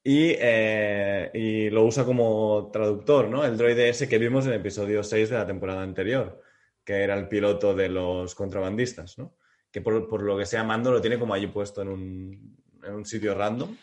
[0.03, 3.45] y, eh, y lo usa como traductor, ¿no?
[3.45, 6.41] El droide ese que vimos en el episodio 6 de la temporada anterior,
[6.85, 9.35] que era el piloto de los contrabandistas, ¿no?
[9.71, 12.95] Que por, por lo que sea Mando lo tiene como allí puesto en un, en
[12.95, 13.77] un sitio random.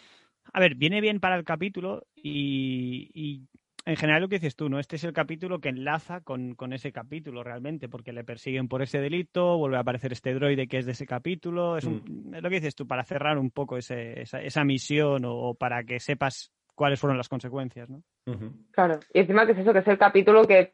[0.54, 3.42] A ver, viene bien para el capítulo y, y
[3.86, 4.80] en general lo que dices tú, ¿no?
[4.80, 8.82] Este es el capítulo que enlaza con, con, ese capítulo realmente, porque le persiguen por
[8.82, 11.78] ese delito, vuelve a aparecer este droide que es de ese capítulo.
[11.78, 12.36] Es, un, mm.
[12.36, 15.54] es lo que dices tú, para cerrar un poco ese, esa, esa, misión o, o,
[15.54, 17.98] para que sepas cuáles fueron las consecuencias, ¿no?
[18.26, 18.52] Uh -huh.
[18.72, 20.74] Claro, y encima que es eso, que es el capítulo que,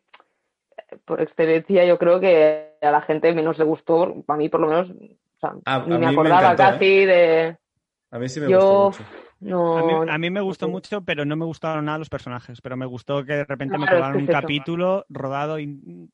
[1.04, 4.68] por excelencia, yo creo que a la gente menos le gustó, a mí por lo
[4.68, 7.08] menos, o sea, a, ni a me acordaba me encantó, casi ¿eh?
[7.08, 7.58] de...
[8.12, 9.29] A mí sí me yo, gustó mucho.
[9.40, 12.62] No, a, mí, a mí, me gustó mucho, pero no me gustaron nada los personajes.
[12.62, 16.12] Pero me gustó que de repente claro, me cobraron es un capítulo rodado in,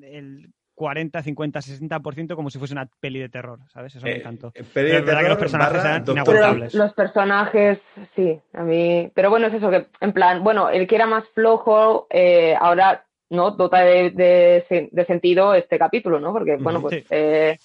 [0.00, 3.94] el 40, 50, 60% como si fuese una peli de terror, ¿sabes?
[3.96, 4.52] Eso me encantó.
[4.54, 6.74] Eh, pero es verdad que los personajes eran inagotables.
[6.74, 7.78] Los personajes,
[8.16, 9.10] sí, a mí.
[9.14, 13.04] Pero bueno, es eso, que en plan, bueno, el que era más flojo, eh, ahora
[13.28, 16.32] no dota de, de, de, sentido este capítulo, ¿no?
[16.32, 17.04] Porque, bueno, pues, sí.
[17.10, 17.58] eh,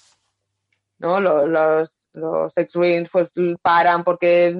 [0.98, 1.18] ¿no?
[1.18, 3.30] Los, los, los X-Wings pues
[3.62, 4.54] paran porque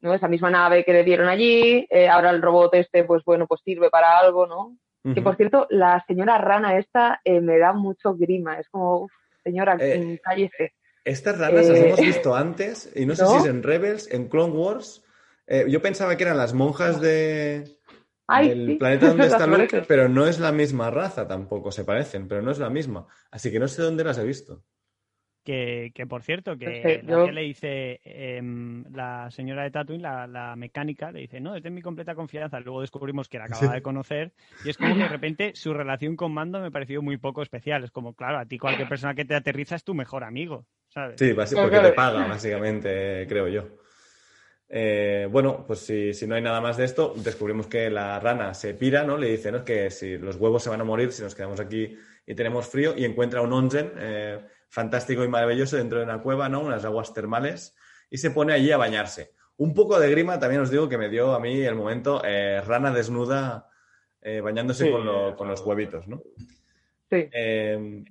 [0.00, 0.14] ¿no?
[0.14, 3.60] Esa misma nave que le dieron allí, eh, ahora el robot este, pues bueno, pues
[3.64, 4.66] sirve para algo, ¿no?
[4.66, 4.76] Uh
[5.10, 5.14] -huh.
[5.14, 9.12] Que por cierto, la señora rana esta eh, me da mucho grima, es como, uf,
[9.44, 10.74] señora, Eh, cállese.
[11.04, 13.30] Estas ranas Eh, las hemos visto antes, y no sé ¿no?
[13.30, 15.02] si es en Rebels, en Clone Wars.
[15.46, 17.64] Eh, yo pensaba que eran las monjas de,
[18.26, 21.84] Ay, del sí, planeta donde está Luke, pero no es la misma raza tampoco, se
[21.84, 23.06] parecen, pero no es la misma.
[23.30, 24.62] Así que no sé dónde las he visto.
[25.50, 28.40] Que, que, por cierto, que, que le dice eh,
[28.92, 32.60] la señora de Tatooine, la, la, mecánica, le dice, no, es de mi completa confianza.
[32.60, 33.74] Luego descubrimos que la acababa Sí.
[33.74, 34.32] de conocer
[34.64, 37.82] y es como que de repente su relación con Mando me pareció muy poco especial.
[37.82, 41.16] Es como, claro, a ti cualquier persona que te aterriza es tu mejor amigo, ¿sabes?
[41.18, 43.66] Sí, porque te paga, básicamente, creo yo.
[44.68, 48.54] Eh, bueno, pues si, si no hay nada más de esto, descubrimos que la rana
[48.54, 49.16] se pira, ¿no?
[49.16, 49.58] Le dice, ¿no?
[49.58, 52.68] Es que si los huevos se van a morir si nos quedamos aquí y tenemos
[52.68, 54.38] frío, y encuentra un onsen eh,
[54.70, 56.60] fantástico y maravilloso dentro de una cueva, ¿no?
[56.60, 57.76] Unas aguas termales,
[58.08, 59.32] y se pone allí a bañarse.
[59.58, 62.62] Un poco de grima, también os digo que me dio a mí el momento eh,
[62.62, 63.68] rana desnuda
[64.22, 66.22] eh, bañándose Sí, con, lo- con los huevitos, ¿no?
[67.10, 67.28] Sí.
[67.32, 68.04] Eh,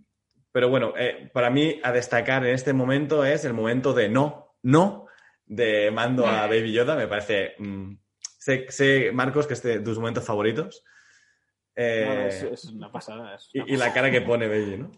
[0.51, 4.55] pero bueno, eh, para mí a destacar en este momento es el momento de no,
[4.63, 5.05] no,
[5.45, 6.95] de mando a Baby Yoda.
[6.95, 7.53] Me parece.
[7.59, 7.93] mm,
[8.37, 10.83] sé, sé, Marcos, que es de tus momentos favoritos.
[11.77, 11.83] No,
[12.27, 13.35] es, es una pasada.
[13.35, 14.91] es una y, y la cara que pone Baby, ¿no?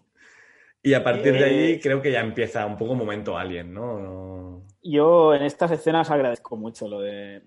[0.82, 3.98] Y a partir de ahí creo que ya empieza un poco momento alien, ¿no?
[4.00, 7.36] No- Yo en estas escenas agradezco mucho lo de.
[7.36, 7.42] eh,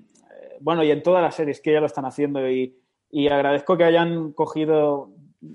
[0.62, 2.78] bueno, y en todas las series que ya lo están haciendo, y,
[3.12, 5.10] y agradezco que hayan cogido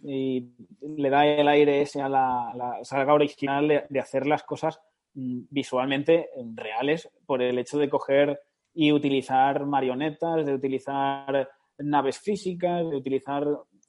[0.04, 0.50] y
[0.82, 4.80] le da el aire ese a la, la saga original de, de hacer las cosas
[5.14, 8.40] mm, visualmente mm, reales por el hecho de coger
[8.74, 13.44] y utilizar marionetas, de utilizar naves físicas, de utilizar,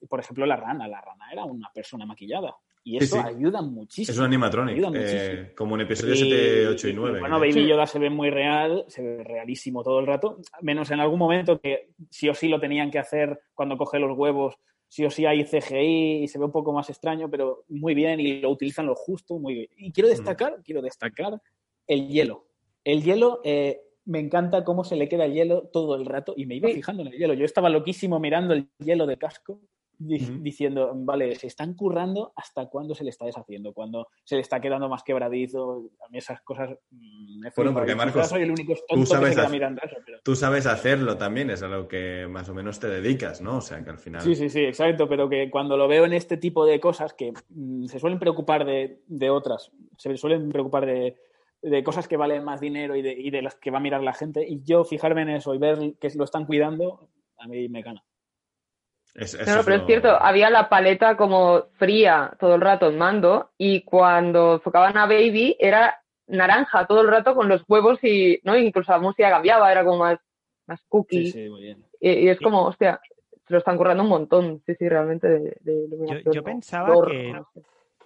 [0.10, 0.88] por ejemplo, la rana.
[0.88, 2.56] La rana era una persona maquillada.
[2.84, 3.22] Y eso sí.
[3.24, 4.12] ayuda muchísimo.
[4.13, 7.20] Es un animatronic, Ayuda eh, como en episodios Y- 7, 8 y 9.
[7.20, 11.00] Bueno, Baby Yoda se ve muy real, se ve realísimo todo el rato, menos en
[11.00, 14.56] algún momento que sí o sí lo tenían que hacer cuando coge los huevos,
[14.88, 18.20] sí o sí hay CGI y se ve un poco más extraño, pero muy bien
[18.20, 19.67] y lo utilizan lo justo, muy bien.
[19.78, 21.39] Y quiero destacar, quiero destacar
[21.88, 22.48] el hielo.
[22.84, 26.48] El hielo, eh, me encanta cómo se le queda el hielo todo el rato y
[26.48, 27.36] me iba fijando en el hielo.
[27.36, 29.62] Yo estaba loquísimo mirando el hielo de casco.
[30.02, 34.60] Diciendo, vale, se están currando hasta cuándo se le está deshaciendo, cuando se le está
[34.60, 35.90] quedando más quebradizo.
[36.06, 39.06] A mí esas cosas mm, me Bueno, porque, quizás Marcos, soy el único tonto que
[39.06, 40.20] sabes se queda mirando eso, pero...
[40.24, 43.58] Tú sabes hacerlo también, es a lo que más o menos te dedicas, ¿no?
[43.58, 44.22] O sea, que al final.
[44.22, 47.34] Sí, sí, sí, exacto, pero que cuando lo veo en este tipo de cosas que
[47.50, 51.18] mm, se suelen preocupar de, de otras, se suelen preocupar de,
[51.62, 54.02] de cosas que valen más dinero y de, y de las que va a mirar
[54.02, 57.70] la gente, y yo fijarme en eso y ver que lo están cuidando, a mí
[57.70, 58.04] me gana.
[59.13, 63.52] Es, pero lo- es cierto, había la paleta como fría todo el rato en mando
[63.58, 68.58] y cuando enfocaban a Baby era naranja todo el rato con los huevos y, ¿no?
[68.58, 70.19] Incluso la música cambiaba, era como más,
[70.65, 71.26] más cookie.
[71.26, 71.86] Sí, sí, muy bien.
[72.00, 73.02] Y, y es como, hostia,
[73.47, 76.34] se lo están currando un montón, sí, sí, realmente de, de iluminación.
[76.34, 77.62] yo pensaba que- no sé.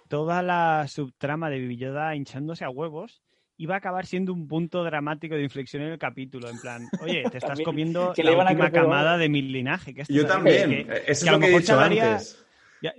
[0.08, 3.22] Toda la subtrama de Baby Yoda hinchándose a huevos
[3.58, 6.50] iba a acabar siendo un punto dramático de inflexión en el capitulo.
[6.50, 9.94] En plan, oye, te estás comiendo que la última camada de mi linaje.
[9.94, 10.68] ¿qué estás Yo también.
[10.68, 12.46] Que- eh, Eso que es lo que he dicho antes.
[12.82, 12.94] ya-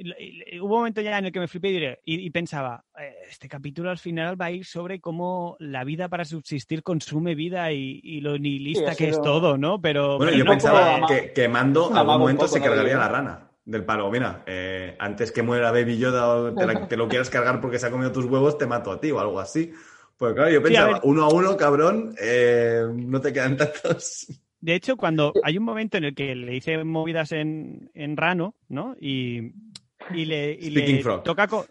[0.62, 3.13] hubo un momento ya en el que me flipé y, diré- y- y pensaba, eh,
[3.30, 7.72] este capítulo al final va a ir sobre cómo la vida para subsistir consume vida
[7.72, 9.80] y, y lo nihilista Sí, que es todo, ¿no?
[9.80, 12.98] Pero, Bueno, pero yo no pensaba que, que Mando es a algún momento se cargaría
[12.98, 14.10] la rana del palo.
[14.10, 17.78] Mira, eh, antes que muera Baby Yoda o te, la- te lo quieras cargar porque
[17.80, 19.72] se ha comido tus huevos, te mato a ti o algo así.
[20.18, 21.02] Pues claro, yo Sí, a pensaba, ver.
[21.04, 24.28] uno a uno, cabrón, eh, no te quedan tantos.
[24.60, 28.56] De hecho, cuando hay un momento en el que le dice movidas en, en Rano,
[28.70, 28.96] ¿no?
[29.00, 29.54] Y,
[30.10, 31.24] y le, y le Speaking Frog.
[31.24, 31.66] toca con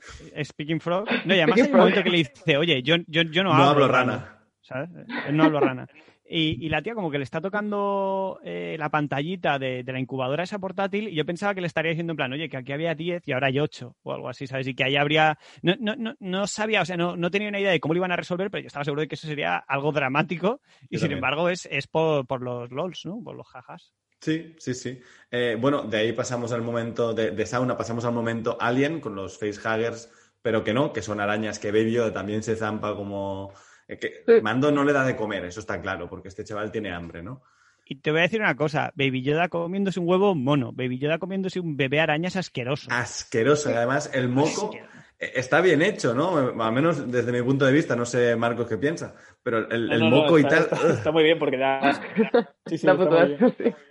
[0.45, 1.09] Speaking Frog.
[1.25, 1.81] No, y además hay un Frog.
[1.81, 4.13] momento que le dice, oye, yo, yo, yo no, No hablo, hablo rana.
[4.13, 4.39] rana.
[4.63, 4.91] ¿Sabes?
[5.25, 5.89] Eh, No hablo rana.
[6.29, 10.59] Y, la tía como que le está tocando eh, la pantallita de, la incubadora esa
[10.59, 13.29] portátil y yo pensaba que le estaría diciendo en plan, oye, que aquí había 10
[13.29, 14.67] y ahora hay 8 o algo así, ¿sabes?
[14.67, 15.39] Y que ahí habría...
[15.63, 17.99] No, no, no, no sabía, o sea, no, no, tenía una idea de cómo lo
[17.99, 20.61] iban a resolver, pero yo estaba seguro de que eso sería algo dramático
[20.91, 23.23] y sin embargo es, es por, por, los LOLs, ¿no?
[23.23, 23.95] Por los jajas.
[24.21, 25.01] Sí, sí, sí.
[25.31, 29.15] Eh, bueno, de ahí pasamos al momento de, de, sauna, pasamos al momento Alien con
[29.15, 30.11] los facehuggers,
[30.43, 33.53] pero que no, que son arañas que Baby también se zampa como
[33.87, 37.23] que Mando no le da de comer, eso está claro, porque este chaval tiene hambre,
[37.23, 37.43] ¿no?
[37.89, 41.19] Y te voy a decir una cosa, Baby Yoda comiéndose un huevo mono, Baby Yoda
[41.19, 42.89] comiéndose un bebé araña es asqueroso.
[42.91, 44.73] Asqueroso, además el moco
[45.19, 46.37] e-, está bien hecho, ¿no?
[46.63, 50.39] Al menos desde mi punto de vista, no sé Marcos qué piensa, pero el, moco
[50.39, 50.69] y tal...
[50.91, 51.93] Está, muy bien porque da
[52.67, 52.87] Sí, sí,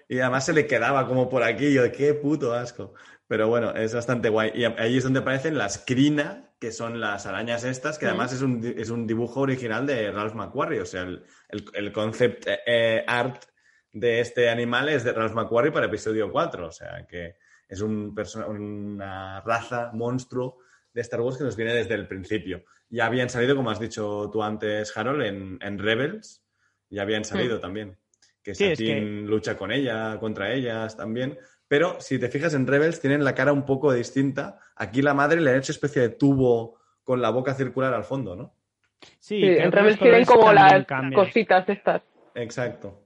[0.10, 2.94] Y además se le quedaba como por aquí, yo, qué puto asco.
[3.28, 4.52] Pero bueno, es bastante guay.
[4.54, 8.42] Y ahí es donde aparecen las crina, que son las arañas estas, que además es
[8.42, 10.82] un, es un dibujo original de Ralph McQuarrie.
[10.82, 13.44] O sea, el, el, concept eh, art
[13.92, 16.68] de este animal es de Ralph McQuarrie para episodio 4.
[16.68, 17.36] O sea, que
[17.68, 18.16] es un
[18.48, 20.58] una raza, monstruo
[20.94, 22.64] de Star Wars que nos viene desde el principio.
[22.90, 26.44] Ya habían salido, como has dicho tú antes, Harold, en, en Rebels.
[26.90, 27.98] Ya habían salido también.
[28.42, 31.38] Que Satine lucha con ella, contra ellas también.
[31.68, 34.60] Pero si te fijas en Rebels, tienen la cara un poco distinta.
[34.76, 38.36] Aquí la madre le ha hecho especie de tubo con la boca circular al fondo,
[38.36, 38.54] ¿no?
[39.20, 42.02] Sí, en Rebels tienen como las cositas estas.
[42.34, 43.05] Exacto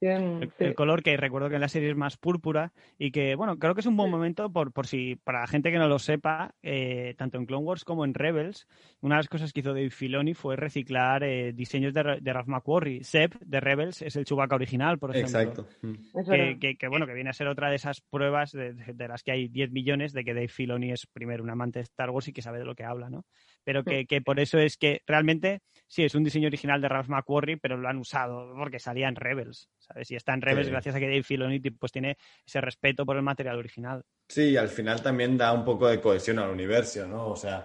[0.00, 3.74] el, color que recuerdo que en la serie es más púrpura y que, bueno, creo
[3.74, 6.54] que es un buen momento por, por si, para la gente que no lo sepa,
[6.62, 8.66] eh, tanto en Clone Wars como en Rebels,
[9.00, 12.48] una de las cosas que hizo Dave Filoni fue reciclar eh, diseños de, de Ralph
[12.48, 13.04] McQuarrie.
[13.04, 15.40] Seb de Rebels es el Chewbacca original, por ejemplo.
[15.40, 15.68] Exacto.
[15.82, 16.58] Mm.
[16.58, 19.48] Que, bueno, que viene a ser otra de esas pruebas de, de, las que hay
[19.48, 22.42] 10 millones de que Dave Filoni es primero un amante de Star Wars y que
[22.42, 23.24] sabe de lo que habla, ¿no?
[23.64, 27.08] Pero que, que por eso es que realmente sí, es un diseño original de Ralph
[27.08, 29.68] McQuarrie, pero lo han usado porque salía en Rebels.
[29.90, 30.10] ¿Sabes?
[30.10, 33.22] Y está en Rebels gracias a que Dave Filoni pues, tiene ese respeto por el
[33.22, 34.04] material original.
[34.28, 37.28] Sí, y al final también da un poco de cohesión al universo, ¿no?
[37.28, 37.64] O sea,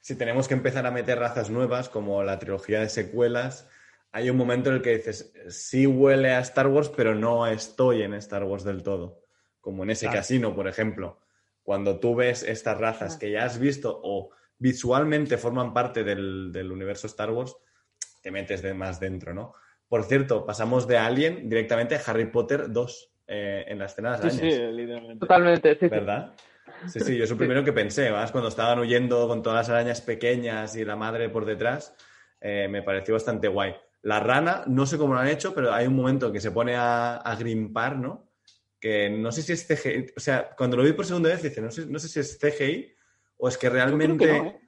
[0.00, 3.68] si tenemos que empezar a meter razas nuevas, como la trilogía de secuelas,
[4.12, 8.02] hay un momento en el que dices, sí huele a Star Wars, pero no estoy
[8.02, 9.22] en Star Wars del todo.
[9.60, 11.20] Como en ese casino, por ejemplo.
[11.62, 16.70] Cuando tú ves estas razas que ya has visto o visualmente forman parte del, del
[16.70, 17.56] universo Star Wars,
[18.20, 19.54] te metes de más dentro, ¿no?
[19.94, 24.24] Por cierto, pasamos de Alien directamente a Harry Potter 2 eh, en la escena de
[24.24, 25.20] las Sí, literalmente.
[25.20, 25.86] Totalmente, sí.
[25.86, 26.34] ¿Verdad?
[26.88, 29.68] Sí, sí, yo es lo primero que pensé, más cuando estaban huyendo con todas las
[29.68, 31.94] arañas pequeñas y la madre por detrás,
[32.40, 33.76] eh, me pareció bastante guay.
[34.02, 36.74] La rana, no sé cómo lo han hecho, pero hay un momento que se pone
[36.76, 38.32] a, grimpar, ¿no?
[38.80, 41.60] Que no sé si es CGI, o sea, cuando lo vi por segunda vez, dice,
[41.60, 42.96] no sé, no sé si es CGI
[43.36, 44.38] o es que realmente...
[44.38, 44.60] ¿eh?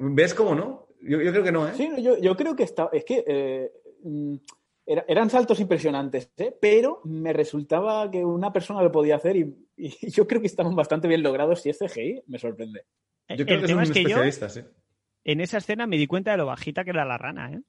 [0.00, 0.88] ¿Ves cómo no?
[1.02, 1.72] Yo, creo que no, ¿eh?
[1.76, 3.70] Sí, yo, creo que está, es que
[4.06, 4.36] Mm,
[4.86, 6.56] eran saltos impresionantes, ¿eh?
[6.60, 9.66] pero me resultaba que una persona lo podía hacer y,
[10.10, 11.60] yo creo que estaban bastante bien logrados.
[11.60, 12.84] Si es CGI, me sorprende.
[13.30, 14.60] Yo creo que es que sí.
[15.24, 17.60] En esa escena me di cuenta de lo bajita que era la rana, ¿eh?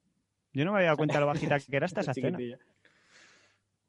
[0.53, 2.37] Yo no me había dado cuenta de lo bajita que era hasta esa escena.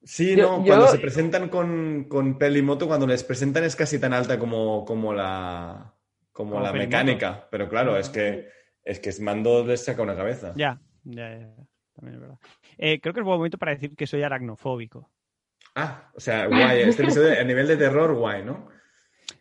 [0.03, 4.39] Sí, no, cuando se presentan con, con Pelimoto, cuando les presentan es casi tan alta
[4.39, 5.95] como, como la,
[6.33, 7.47] como, la mecánica.
[7.51, 8.49] Pero claro, es que
[8.85, 10.55] es que Mando les saca una cabeza.
[10.57, 11.55] Ya, ya, ya.
[12.77, 15.11] Eh, creo que es buen momento para decir que soy aracnofóbico.
[15.75, 16.81] Ah, o sea, guay.
[16.81, 18.69] Este episodio a nivel de terror, guay, ¿no?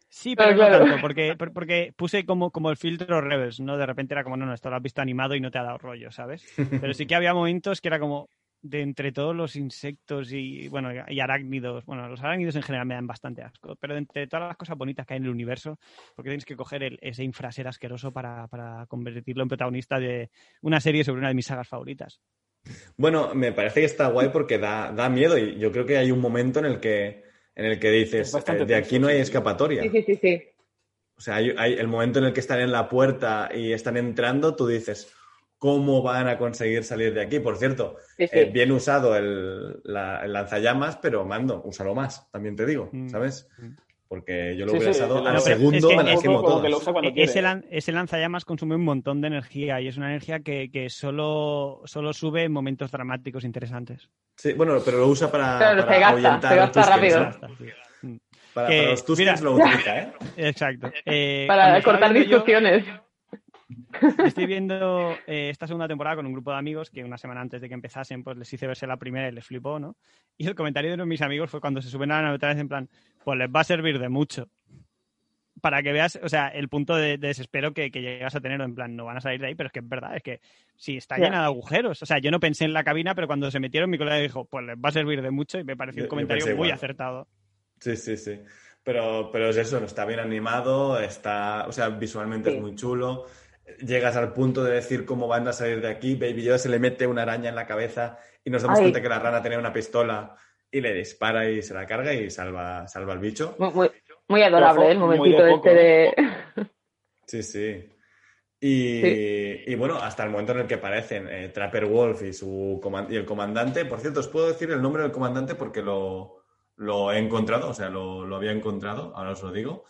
[0.09, 3.77] Sí, pero no tanto, porque, porque puse como, como el filtro Rebels, ¿no?
[3.77, 5.63] De repente era como, no, no, esto lo has visto animado y no te ha
[5.63, 6.45] dado rollo, ¿sabes?
[6.55, 8.29] Pero sí que había momentos que era como,
[8.61, 12.95] de entre todos los insectos y, bueno, y arácnidos, bueno, los arácnidos en general me
[12.95, 15.77] dan bastante asco, pero de entre todas las cosas bonitas que hay en el universo,
[16.15, 20.29] porque tienes que coger ese infraser asqueroso para, para convertirlo en protagonista de
[20.61, 22.21] una serie sobre una de mis sagas favoritas.
[22.97, 26.11] Bueno, me parece que está guay porque da, da miedo y yo creo que hay
[26.11, 27.23] un momento en el que,
[27.55, 29.83] en el que dices, eh, de aquí no hay escapatoria.
[29.83, 30.43] Sí, sí, sí.
[31.17, 34.55] O sea, hay, el momento en el que están en la puerta y están entrando,
[34.55, 35.11] tú dices,
[35.57, 37.39] ¿cómo van a conseguir salir de aquí?
[37.39, 43.09] Por cierto, eh, bien usado el, lanzallamas, pero mando, úsalo más, también te digo, mm,
[43.09, 43.47] ¿sabes?
[43.57, 43.86] Mm.
[44.07, 46.87] Porque yo lo hubiera usado al segundo, me las quemo todas.
[47.15, 51.81] Ese, ese, lanzallamas consume un montón de energía y es una energía que, que solo,
[51.85, 54.09] solo sube en momentos dramáticos interesantes.
[54.35, 57.31] Sí, bueno, pero lo usa para, para se gasta, se gasta rápido.
[58.53, 60.13] Para, los Tuskens lo utiliza, ¿eh?
[60.37, 60.91] Exacto.
[61.05, 62.85] Eh, para cortar discusiones.
[64.25, 67.61] Estoy viendo eh, esta segunda temporada con un grupo de amigos que una semana antes
[67.61, 69.97] de que empezasen, pues les hice verse la primera y les flipó, ¿no?
[70.37, 72.61] Y el comentario de uno de mis amigos fue cuando se suben a la neutralidad
[72.61, 72.89] en plan,
[73.23, 74.49] pues les va a servir de mucho.
[75.61, 78.61] para que veas, o sea, el punto de, de desespero que, que, llegas a tener,
[78.61, 80.39] en plan, no van a salir de ahí, pero es que es verdad, es que
[80.75, 82.01] sí, está llena de agujeros.
[82.01, 84.45] O sea, yo no pensé en la cabina, pero cuando se metieron, mi colega dijo,
[84.45, 86.71] pues les va a servir de mucho y me pareció un comentario muy igual.
[86.71, 87.27] acertado.
[87.79, 88.39] Sí, sí, sí.
[88.83, 92.55] Pero, pero es eso, está bien animado, está, o sea, visualmente sí.
[92.55, 93.25] es muy chulo.
[93.79, 96.15] Llegas al punto de decir cómo van a salir de aquí.
[96.15, 98.85] Baby Yoda se le mete una araña en la cabeza y nos damos Ay.
[98.85, 100.35] cuenta que la rana tenía una pistola
[100.71, 103.55] y le dispara y se la carga y salva, salva al bicho.
[103.59, 103.91] Muy, muy,
[104.27, 104.91] muy adorable ¿eh?
[104.91, 106.13] el momentito de este de...
[107.25, 107.89] Sí, sí.
[108.59, 109.63] Y, sí.
[109.67, 113.15] y, bueno, hasta el momento en el que aparecen eh, Trapper Wolf y, su y
[113.17, 113.83] el comandante.
[113.83, 116.45] Por cierto, os puedo decir el nombre del comandante porque lo,
[116.77, 119.83] lo he encontrado, o sea, lo, lo, había encontrado, ahora os lo digo.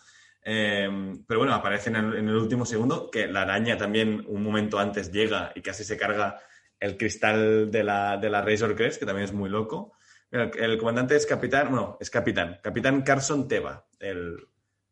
[0.50, 0.90] Eh,
[1.28, 5.52] pero bueno, aparece en el, último segundo, que la araña también un momento antes llega
[5.56, 6.40] y casi se carga
[6.80, 9.92] el cristal de la, de Razor Crest, que también es muy loco.
[10.32, 14.38] El, el, comandante es capitán, bueno, es capitán, capitán Carson Teva, el,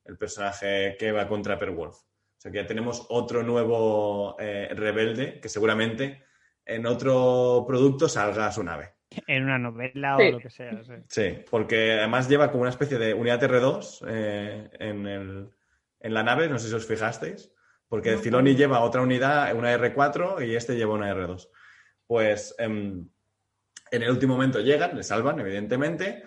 [0.04, 1.96] el personaje que va contra Perwolf.
[1.96, 6.26] O sea que ya tenemos otro nuevo eh, rebelde que seguramente
[6.66, 8.95] en otro producto salga a su nave.
[9.28, 10.28] En una novela sí.
[10.28, 10.84] o lo que sea.
[10.84, 10.94] Sí.
[11.08, 11.38] sí.
[11.50, 15.50] porque además lleva como una especie de unidad R2 eh, en, el,
[16.00, 17.52] en, la nave, no sé si os fijasteis,
[17.88, 18.58] porque no, Filoni no.
[18.58, 21.50] lleva otra unidad, una R4, y este lleva una R2.
[22.08, 23.10] Pues eh, en
[23.92, 26.24] el último momento llegan, le salvan, evidentemente,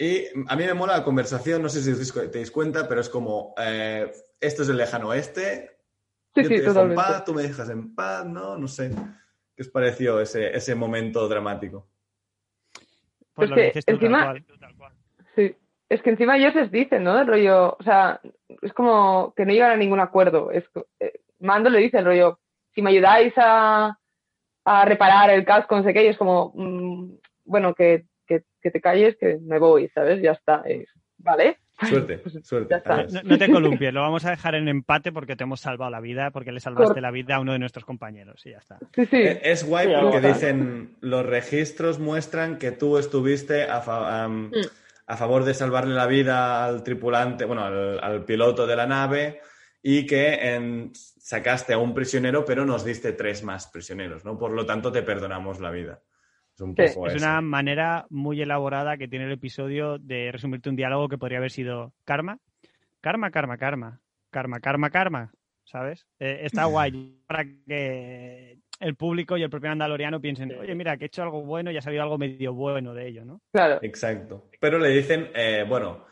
[0.00, 3.10] y a mí me mola la conversación, no sé si os dais cuenta, pero es
[3.10, 4.10] como, eh,
[4.40, 5.78] esto es el lejano oeste,
[6.34, 7.02] sí, yo sí, te dejo totalmente.
[7.02, 8.56] en paz, tú me dejas en paz, ¿no?
[8.56, 8.90] No sé.
[9.54, 11.86] ¿Qué os pareció ese, ese momento dramático?
[13.40, 14.92] Pues es lo que dices tú, encima, tal cual, tal cual.
[15.34, 15.56] Sí,
[15.88, 17.18] es que encima ellos les dicen, ¿no?
[17.18, 18.20] El rollo, o sea,
[18.62, 20.50] es como que no llegan a ningún acuerdo.
[20.50, 20.64] Es,
[21.00, 22.38] eh, Mando le dice el rollo,
[22.74, 23.98] si me ayudáis a,
[24.64, 27.14] a reparar el casco, no sé qué, y es como, mmm,
[27.44, 30.22] bueno, que, que, que, te calles, que me voy, ¿sabes?
[30.22, 30.62] Ya está.
[31.18, 31.58] ¿Vale?
[31.88, 32.74] Suerte, pues, suerte.
[33.12, 36.00] No, no, te columpies, lo vamos a dejar en empate porque te hemos salvado la
[36.00, 38.78] vida, porque le salvaste Cor la vida a uno de nuestros compañeros y ya está.
[38.94, 39.22] Sí, sí.
[39.42, 44.52] Es guay sí, porque dicen, los registros muestran que tú estuviste a, fa um, mm.
[45.06, 49.40] a, favor de salvarle la vida al tripulante, bueno, al, al piloto de la nave
[49.82, 54.36] y que en, sacaste a un prisionero, pero nos diste tres más prisioneros, ¿no?
[54.36, 56.00] Por lo tanto, te perdonamos la vida.
[56.60, 60.76] Es, un poco es una manera muy elaborada que tiene el episodio de resumirte un
[60.76, 62.38] diálogo que podría haber sido karma,
[63.00, 64.00] karma, karma, karma,
[64.30, 65.32] karma, karma, karma,
[65.64, 66.06] ¿sabes?
[66.18, 71.04] Eh, está guay para que el público y el propio andaloriano piensen, oye, mira, que
[71.04, 73.40] he hecho algo bueno y ha salido algo medio bueno de ello, ¿no?
[73.52, 73.78] Claro.
[73.82, 74.50] Exacto.
[74.60, 76.09] Pero le dicen, eh, bueno,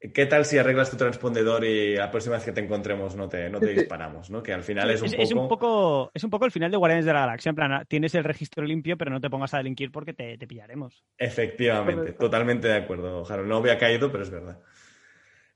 [0.00, 3.50] ¿Qué tal si arreglas tu transpondedor y la próxima vez que te encontremos no te,
[3.50, 4.30] no te disparamos?
[4.30, 4.42] ¿no?
[4.42, 5.22] Que al final es un, es, poco...
[5.22, 6.10] Es un poco...
[6.14, 7.50] Es un poco el final de Guardianes de la Galaxia.
[7.50, 10.46] En plan, tienes el registro limpio, pero no te pongas a delinquir porque te, te
[10.46, 11.04] pillaremos.
[11.18, 13.48] Efectivamente, totalmente de acuerdo, Harold.
[13.50, 14.58] No había caído, pero es verdad.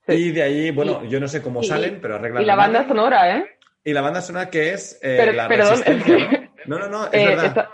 [0.07, 0.12] Sí.
[0.12, 2.42] Y de allí, bueno, y, yo no sé cómo y, salen, pero arreglan.
[2.42, 3.47] Y la banda sonora, ¿eh?
[3.82, 6.51] Y la banda sonora que es eh, pero, la perdón, resistencia.
[6.66, 6.78] ¿no?
[6.78, 7.47] no, no, no, es eh, verdad.
[7.47, 7.70] Esta...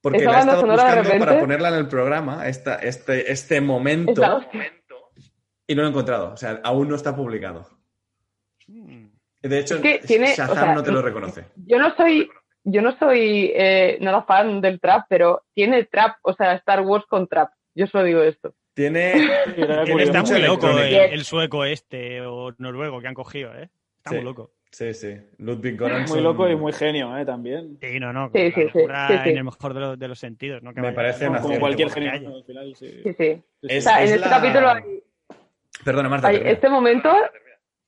[0.00, 1.18] Porque la he estado buscando repente...
[1.18, 4.22] para ponerla en el programa, esta, este, este momento.
[4.22, 4.50] Esta
[5.66, 6.32] y no lo he encontrado.
[6.32, 7.68] O sea, aún no está publicado.
[8.66, 11.44] De hecho, es que tiene, Shazam o sea, no te lo reconoce.
[11.66, 12.30] Yo no soy,
[12.64, 17.04] yo no soy eh, nada fan del trap, pero tiene trap, o sea, Star Wars
[17.08, 17.50] con trap.
[17.74, 18.54] Yo solo digo esto.
[18.74, 19.12] Tiene.
[19.98, 23.68] está muy loco el, el, sueco este o noruego que han cogido, ¿eh?
[23.98, 24.16] Está sí.
[24.16, 24.50] muy loco.
[24.70, 25.16] Sí, sí.
[25.38, 26.16] Ludwig Göransson.
[26.16, 27.24] Muy loco y muy genio, ¿eh?
[27.24, 27.78] También.
[27.80, 28.30] Sí, no, no.
[28.34, 30.74] Sí, sí, sí, en el mejor de los, de los sentidos, ¿no?
[30.74, 33.02] Que Me parece como, como cualquier genio al final, sí.
[33.04, 33.42] Sí, sí.
[33.62, 34.36] Es, o sea, es en este la...
[34.36, 34.82] capítulo hay
[35.82, 36.28] Perdona, Marta.
[36.28, 37.10] Hay este momento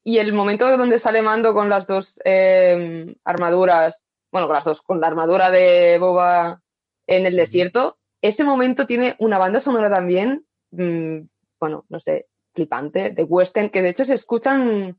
[0.02, 3.94] y el momento donde sale Mando con las dos eh, armaduras,
[4.30, 6.60] bueno, con las dos, con la armadura de Boba
[7.06, 11.20] en el desierto, ese momento tiene una banda sonora también, mmm,
[11.60, 14.96] bueno, no sé, flipante, de western, que de hecho se escuchan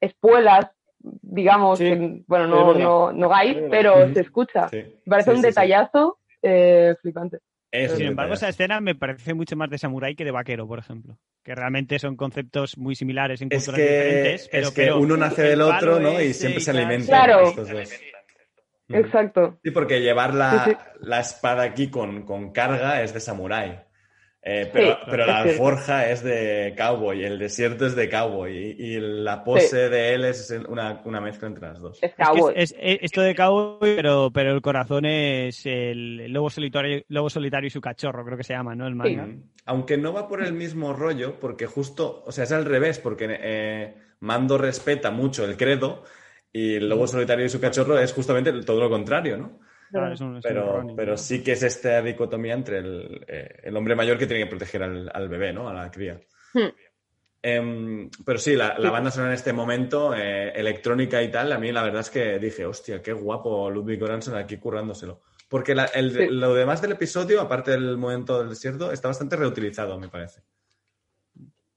[0.00, 4.68] espuelas, digamos, sí, que, bueno, no, no, no hay, pero se escucha.
[4.68, 4.84] Sí.
[5.06, 7.38] Parece Sí, un detallazo eh, flipante.
[7.72, 10.78] Es Sin embargo, esa escena me parece mucho más de samurái que de vaquero, por
[10.80, 11.18] ejemplo.
[11.44, 14.48] Que realmente son conceptos muy similares en Es culturas que, diferentes.
[14.50, 16.20] Pero, es que pero uno nace del otro, ¿no?
[16.20, 17.48] Y siempre se alimentan Claro.
[17.48, 17.90] estos dos.
[18.88, 19.58] Exacto.
[19.62, 20.76] Sí, porque llevar la, Sí, sí.
[21.02, 23.80] la espada aquí con, con carga es de samurái.
[24.42, 25.50] Eh, pero, Sí, pero la cierto.
[25.50, 30.24] alforja es de cowboy, el desierto es de cowboy y, y la pose de él
[30.24, 31.98] es una, una mezcla entre las dos.
[32.00, 32.54] Es Es que cowboy.
[32.56, 37.28] es, es- es esto de cowboy, pero, pero el corazón es el lobo solitario, lobo
[37.28, 38.86] solitario y su cachorro, creo que se llama, ¿no?
[38.86, 39.26] El manga.
[39.26, 39.42] Mm.
[39.66, 43.26] Aunque no va por el mismo rollo, porque justo, o sea, es al revés, porque
[43.28, 46.02] eh, Mando respeta mucho el credo
[46.52, 49.60] y el lobo solitario y su cachorro es justamente todo lo contrario, ¿no?
[49.90, 51.16] Claro, es un- es un Pero, pero ¿no?
[51.18, 54.82] sí que es esta dicotomía entre el, eh, el hombre mayor que tiene que proteger
[54.82, 55.68] al, al bebé, ¿no?
[55.68, 56.20] A la cría.
[56.54, 56.68] Hmm.
[57.42, 61.58] Em, pero sí, la, la banda sonora en este momento, eh, electrónica y tal, a
[61.58, 65.20] mí la verdad es que dije, hostia, qué guapo Ludwig Göransson aquí currándoselo.
[65.48, 66.26] Porque la- el- Sí.
[66.28, 70.42] lo demás del episodio, aparte del momento del desierto, está bastante reutilizado, me parece.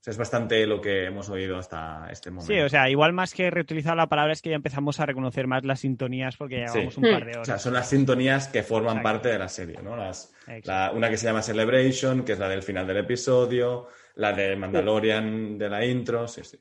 [0.04, 2.52] O sea, es bastante lo que hemos oído hasta este momento.
[2.52, 5.46] Sí, o sea, igual más que reutilizar la palabra es que ya empezamos a reconocer
[5.46, 7.00] más las sintonías porque llevamos Sí.
[7.02, 7.46] un par de O horas.
[7.46, 9.02] sea, son las sintonías que forman Exacto.
[9.02, 9.96] parte de la serie, ¿no?
[9.96, 10.30] Las,
[10.64, 13.86] la- una que se llama Celebration, que es la del final del episodio,
[14.16, 16.58] la de Mandalorian de la intro, sí, sí.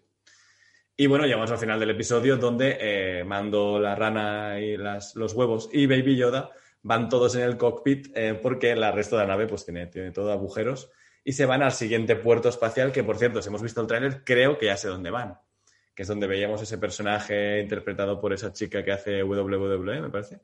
[0.96, 5.34] Y bueno, llegamos al final del episodio donde eh, Mando, la rana y las- los
[5.34, 6.50] huevos y Baby Yoda
[6.84, 10.12] van todos en el cockpit eh, porque el resto de la nave pues tiene, tiene
[10.12, 10.92] todo agujeros
[11.24, 14.24] y se van al siguiente puerto espacial que, por cierto, si hemos visto el tráiler,
[14.24, 15.38] creo que ya sé dónde van.
[15.96, 20.42] Que es donde veíamos ese personaje interpretado por esa chica que hace WWE, me parece.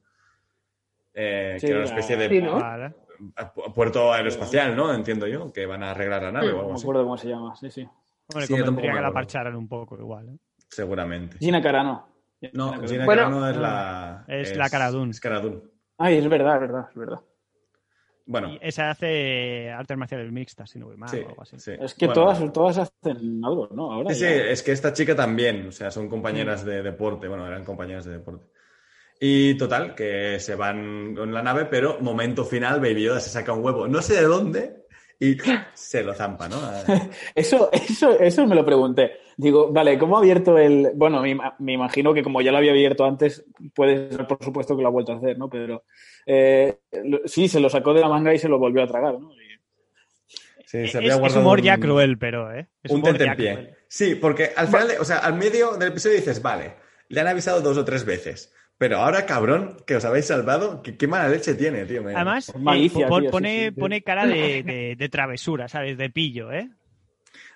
[1.14, 2.60] Eh, Sí, que era una especie de Sí, ¿no?
[2.60, 2.94] Vale.
[3.36, 4.94] a- pu- puerto aeroespacial, ¿no?
[4.94, 6.84] Entiendo yo, que van a arreglar la nave o No algo me así.
[6.84, 7.82] acuerdo cómo se llama, sí, sí.
[8.32, 10.30] Hombre, convendría me que la parcharan un poco igual.
[10.30, 10.38] ¿eh?
[10.70, 11.38] Seguramente.
[11.40, 12.08] Gina Carano.
[12.54, 12.72] No.
[12.88, 14.24] Gina Bueno, Carano es la...
[14.28, 15.12] es la Cara Dune.
[15.12, 15.62] Es Cara Dune.
[15.98, 17.20] Ay, es verdad, es verdad, es verdad.
[18.32, 21.58] Bueno, Y esa hace artes marciales mixtas, si no voy mal sí, o algo así.
[21.58, 21.72] sí.
[21.80, 23.92] Es que Bueno, todas, todas hacen algo, ¿no?
[23.92, 24.32] Ahora Sí, sí, ya.
[24.52, 28.12] es que esta chica también, o sea, son compañeras de deporte, bueno, eran compañeras de
[28.14, 28.46] deporte.
[29.20, 33.54] Y total, que se van con la nave, pero momento final, Baby Yoda se saca
[33.54, 34.79] un huevo, no sé de dónde,
[35.20, 35.36] y
[35.74, 36.58] se lo zampa, ¿no?
[37.36, 39.18] Eso, eso, eso me lo pregunté.
[39.38, 40.92] Digo, vale, ¿cómo ha abierto el...?
[40.96, 43.46] Bueno, me, me imagino que como ya lo había abierto antes,
[43.76, 45.50] puede ser, por supuesto, que lo ha vuelto a hacer, ¿no?
[45.50, 45.84] Pero
[46.26, 49.20] eh, lo- sí, se lo sacó de la manga y se lo volvió a tragar,
[49.20, 49.32] ¿no?
[49.34, 49.40] Y-
[50.66, 52.68] Sí, se es, había es guardado humor ya cruel, pero, ¿eh?
[52.84, 53.76] Es un tentempié.
[53.88, 56.76] Sí, porque al final, de- o sea, al medio del episodio dices, vale,
[57.08, 58.54] le han avisado dos o tres veces.
[58.80, 62.02] Pero ahora, cabrón, que os habéis salvado, qué, qué mala leche tiene, tío.
[62.08, 63.72] Además, eh, Malicia, tío, sí, pone, sí, sí.
[63.72, 65.98] pone cara de, de- de travesura, ¿sabes?
[65.98, 66.70] De pillo, ¿eh?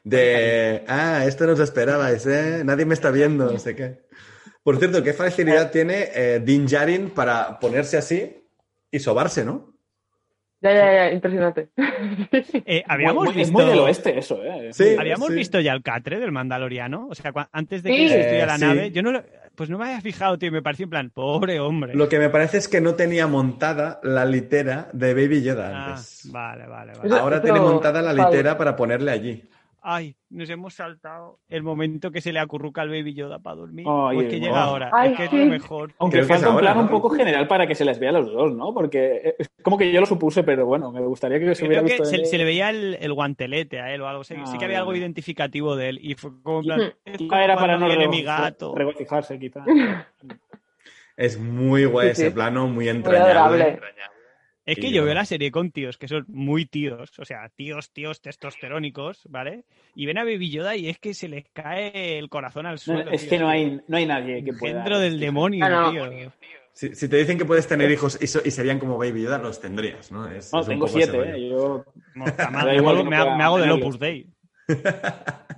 [0.04, 2.62] De, ah, esto no os esperabais, ¿eh?
[2.66, 4.02] Nadie me está viendo, no sé qué.
[4.64, 8.46] Por cierto, qué facilidad tiene eh, Din Djarin para ponerse así
[8.92, 9.72] y sobarse, ¿no?
[10.62, 11.70] Ya, ya, ya, impresionante.
[12.66, 13.42] Eh, habíamos Muy- visto...
[13.48, 14.70] Es muy del oeste eso, ¿eh?
[14.74, 14.96] Sí.
[14.98, 15.36] ¿Habíamos sí.
[15.36, 17.08] visto ya el catre del Mandaloriano?
[17.10, 17.96] O sea, antes de Sí.
[17.98, 18.62] que se destruyera Eh, la sí.
[18.66, 19.24] nave, yo no lo-
[19.56, 21.94] pues no me había fijado, tío, me pareció en plan, pobre hombre.
[21.96, 25.88] Lo que me parece es que no tenía montada la litera de Baby Yoda Ah,
[25.92, 26.30] antes.
[26.32, 27.20] vale, vale, vale.
[27.20, 28.32] Ahora tiene montada la Pablo.
[28.32, 29.44] litera para ponerle allí.
[29.86, 33.86] Ay, nos hemos saltado el momento que se le acurruca al Baby Yoda para dormir.
[33.86, 35.92] Ay, o es que llega ahora, Ay, es que es lo mejor.
[36.00, 36.92] Aunque Creo falta un ahora, plan un ¿no?
[36.92, 38.74] poco general para que se les vea a los dos, ¿no?
[38.74, 41.98] Porque es como que yo lo supuse, pero bueno, me gustaría que se hubiera Creo
[41.98, 42.26] que visto...
[42.26, 44.24] se, le veía el, el guantelete a él o algo.
[44.24, 46.00] Sí, sí que había algo identificativo de él.
[46.02, 46.94] Y fue como en plan.
[47.44, 48.74] Era para no viene mi gato.
[48.76, 49.66] regocijarse, quizá.
[51.16, 52.22] Es muy guay Sí, sí.
[52.24, 53.80] ese plano, muy Muy entrañable.
[54.66, 57.50] Es que yo yo- veo la serie con tíos que son muy tíos, o sea,
[57.56, 59.66] tíos, tíos testosterónicos, ¿vale?
[59.96, 62.78] Y ven a Baby Yoda y es que se les cae el corazón al No,
[62.78, 63.12] suelo.
[63.12, 63.30] es tío.
[63.32, 64.72] que no hay, no hay nadie que pueda...
[64.78, 65.92] Engendro del demonio, Ah, no.
[65.92, 66.32] tío.
[66.72, 69.38] Si, si te dicen que puedes tener hijos y, so- y serían como Baby Yoda,
[69.38, 70.28] los tendrías, ¿no?
[70.32, 71.18] Es- No, es un tengo siete.
[71.36, 71.50] ¿eh?
[71.50, 71.84] Yo...
[72.16, 73.72] Me, hago, me hago- pueda me hago del.
[73.72, 74.28] Opus Dei.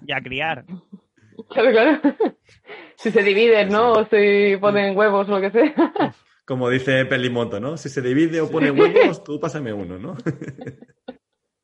[0.08, 0.66] y a criar.
[1.50, 2.02] Claro, claro.
[2.98, 3.92] Si se dividen, ¿no?
[3.92, 5.74] O si ponen huevos o lo que sea.
[6.46, 7.76] Como dice Pelimoto, ¿no?
[7.78, 10.16] Si se divide o pone huevos, tú pásame uno, ¿no?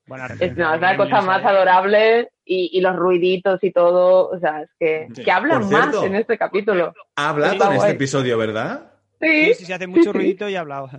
[0.07, 4.27] Bueno, Es, no, es la cosa más adorable y, y los ruiditos y todo.
[4.29, 5.23] O sea, es que, Sí.
[5.23, 5.97] que hablan cierto.
[5.99, 6.93] más en este capítulo.
[7.15, 8.91] Ha hablado en este episodio, ¿verdad?
[9.21, 10.89] Sí, Sí, sí, se hace mucho ruidito y ha hablado.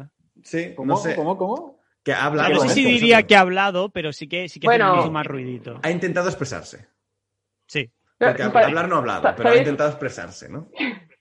[0.43, 0.95] Sí, ¿Cómo?
[0.95, 1.15] no sé.
[1.15, 1.37] ¿Cómo?
[1.37, 1.81] ¿Cómo?
[2.03, 2.55] Que ha hablado.
[2.55, 4.97] No sé si diría que ha hablado, pero sí que, sí que hace Bueno.
[4.97, 5.79] mucho más ruidito.
[5.83, 6.87] Ha intentado expresarse.
[7.67, 7.91] Sí.
[8.19, 10.71] Porque hablar no ha hablado, pero ha intentado expresarse, ¿no?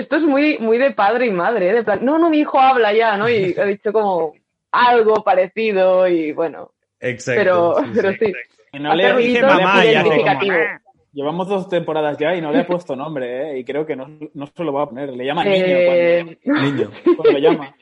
[0.00, 1.72] Esto es muy, muy de padre y madre, ¿eh?
[1.74, 3.28] de plan, no, no, mi hijo habla ya, ¿no?
[3.28, 4.32] Y ha dicho como
[4.72, 7.40] algo parecido y bueno, Exacto.
[7.40, 7.92] pero sí, sí.
[7.94, 8.32] Pero sí.
[8.72, 9.62] Que no le, ruiditos no le
[9.96, 10.80] ha mamá.
[11.12, 13.58] Llevamos dos temporadas ya y no le ha puesto nombre, ¿eh?
[13.58, 15.08] Y creo que no, no se lo va a poner.
[15.10, 16.90] Le llama Eh, niño Niño.
[16.90, 17.74] cuando, cuando le llama.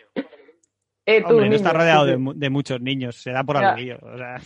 [1.04, 3.98] eh, tú, Hombre, no niño, está rodeado de, muchos niños, se da por aludido.
[4.02, 4.40] O sea,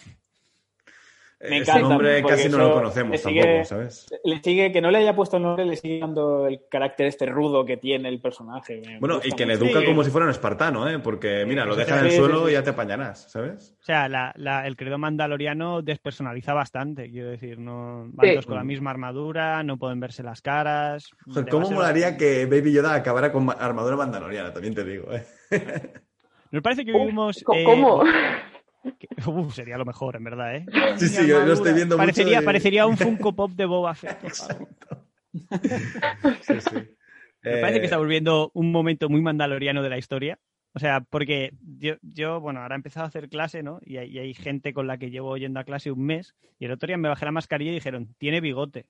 [1.43, 4.07] Me Ese encanta, nombre porque casi no lo conocemos sigue- tampoco, ¿sabes?
[4.23, 7.27] Le sigue, que no le haya puesto el nombre, le sigue dando el carácter este
[7.27, 8.81] rudo que tiene el personaje.
[8.87, 9.87] Me Bueno, y que le educa Sí.
[9.87, 11.01] como si fuera un espartano, ¿eh?
[11.01, 12.51] Porque, mira, lo Sí, deja en el sí, suelo sí.
[12.51, 13.75] y ya te apañarás, ¿sabes?
[13.81, 17.59] o sea la- la- el credo mandaloriano despersonaliza bastante, quiero decir.
[17.59, 18.33] no Van Sí.
[18.35, 21.11] todos con la misma armadura, no pueden verse las caras.
[21.27, 24.53] Joder, ¿Cómo molaría bastante- que Baby Yoda acabara con ma- armadura mandaloriana?
[24.53, 25.25] También te digo, ¿eh?
[26.53, 27.39] Nos parece que vivimos.
[27.53, 28.05] eh, ¿Cómo?
[29.27, 30.67] Uf, sería lo mejor, en verdad, ¿eh?
[30.97, 32.47] Sí, sí, yo lo estoy viendo parecería, mucho.
[32.47, 34.19] Parecería un Funko Pop de Boba Fett.
[36.43, 36.77] Sí, sí.
[37.43, 40.39] Me parece Eh, que estamos viendo un momento muy mandaloriano de la historia.
[40.75, 43.79] O sea, porque yo, yo, bueno, ahora he empezado a hacer clase, ¿no?
[43.83, 46.65] Y hay, y hay gente con la que llevo yendo a clase un mes y
[46.65, 48.87] el otro día me bajé la mascarilla y dijeron, tiene bigote.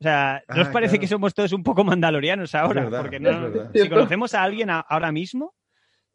[0.00, 1.00] O sea, ¿no os Ah, parece claro.
[1.00, 2.84] que somos todos un poco mandalorianos ahora?
[2.84, 5.54] Verdad, Porque no, si conocemos a alguien a- ahora mismo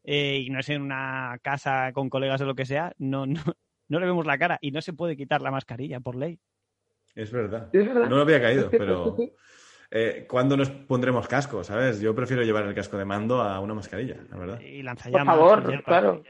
[0.04, 3.42] eh, y no es en una casa con colegas o lo que sea, no, no,
[3.90, 6.40] no le vemos la cara y no se puede quitar la mascarilla por ley.
[7.16, 7.70] Es verdad.
[7.74, 8.08] Es verdad.
[8.10, 9.18] No lo había caído, pero
[9.92, 11.64] eh, ¿cuándo nos pondremos casco?
[11.64, 12.00] ¿Sabes?
[12.00, 14.60] Yo prefiero llevar el casco de mando a una mascarilla, la verdad.
[14.62, 15.36] Y Por lanzallamas.
[15.36, 16.22] favor, y ya está.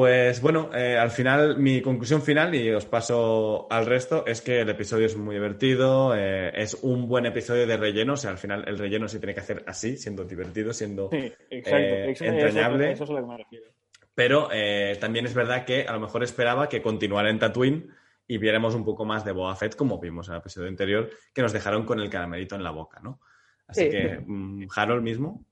[0.00, 4.62] Pues bueno, eh, al final, mi conclusión final, y os paso al resto, es que
[4.62, 8.38] el episodio es muy divertido, eh, es un buen episodio de relleno, o sea, al
[8.38, 11.10] final el relleno se tiene que hacer así, siendo divertido, siendo...
[11.10, 11.94] Sí, exacto.
[11.94, 12.92] Eh, Eso- entrañable.
[12.92, 13.66] Eso, eso es lo que me refiero.
[14.14, 17.90] Pero eh, también es verdad que a lo mejor esperaba que continuara en Tatooine
[18.26, 21.42] y viéramos un poco más de Boba Fett, como vimos en el episodio anterior, que
[21.42, 23.20] nos dejaron con el caramelito en la boca, ¿no?
[23.66, 23.90] Así Sí.
[23.90, 25.44] que, mm, Harold mismo,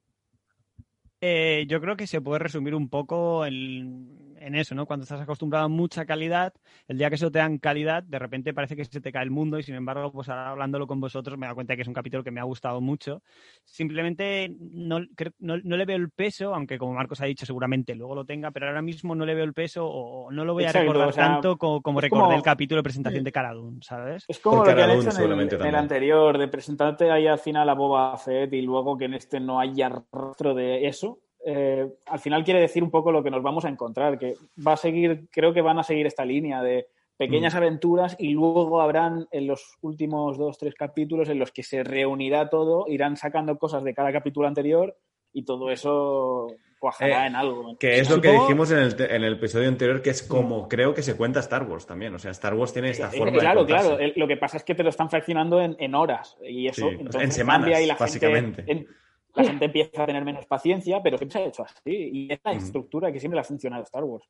[1.21, 4.87] Eh, yo creo que se puede resumir un poco en, en eso, ¿no?
[4.87, 6.53] Cuando estás acostumbrado a mucha calidad,
[6.87, 9.31] el día que eso te dan calidad, de repente parece que se te cae el
[9.31, 11.89] mundo y sin embargo, pues ahora hablándolo con vosotros me he dado cuenta que es
[11.89, 13.23] un capítulo que me ha gustado mucho.
[13.65, 15.01] Simplemente no,
[15.39, 18.51] no, no le veo el peso, aunque como Marcos ha dicho seguramente luego lo tenga,
[18.51, 21.09] pero ahora mismo no le veo el peso o no lo voy a Exacto, recordar
[21.09, 23.79] o sea, tanto co- como, es recordé como- el capítulo de presentación de Cara Dune,
[23.83, 24.25] ¿sabes?
[24.29, 27.27] Es como Porque lo que han hecho en el, en el anterior, de presentarte ahí
[27.27, 31.21] al final a Boba Fett y luego que en este no haya rastro de eso.
[31.51, 34.35] Eh, al final quiere decir un poco lo que nos vamos a encontrar, que
[34.67, 37.57] va a seguir, creo que van a seguir esta línea de pequeñas Mm.
[37.57, 42.51] aventuras y luego habrán en los últimos dos, tres capítulos en los que se reunirá
[42.51, 44.95] todo, irán sacando cosas de cada capítulo anterior
[45.33, 47.77] y todo eso cuajará Eh, en algo.
[47.79, 50.93] que es lo que dijimos en el, en el episodio anterior, que es como creo
[50.95, 52.15] que se cuenta Star Wars también.
[52.15, 53.97] O sea, Star Wars tiene esta Eh, forma de claro, contarse.
[53.97, 54.13] claro.
[54.15, 56.97] Lo que pasa es que te lo están fraccionando en, en horas y eso Sí,
[57.01, 58.63] entonces en semanas, y la básicamente.
[58.65, 58.99] Gente, en-
[59.35, 61.81] la gente empieza a tener menos paciencia, pero siempre se ha hecho así.
[61.87, 64.25] Y es la estructura que siempre le ha funcionado a Star Wars.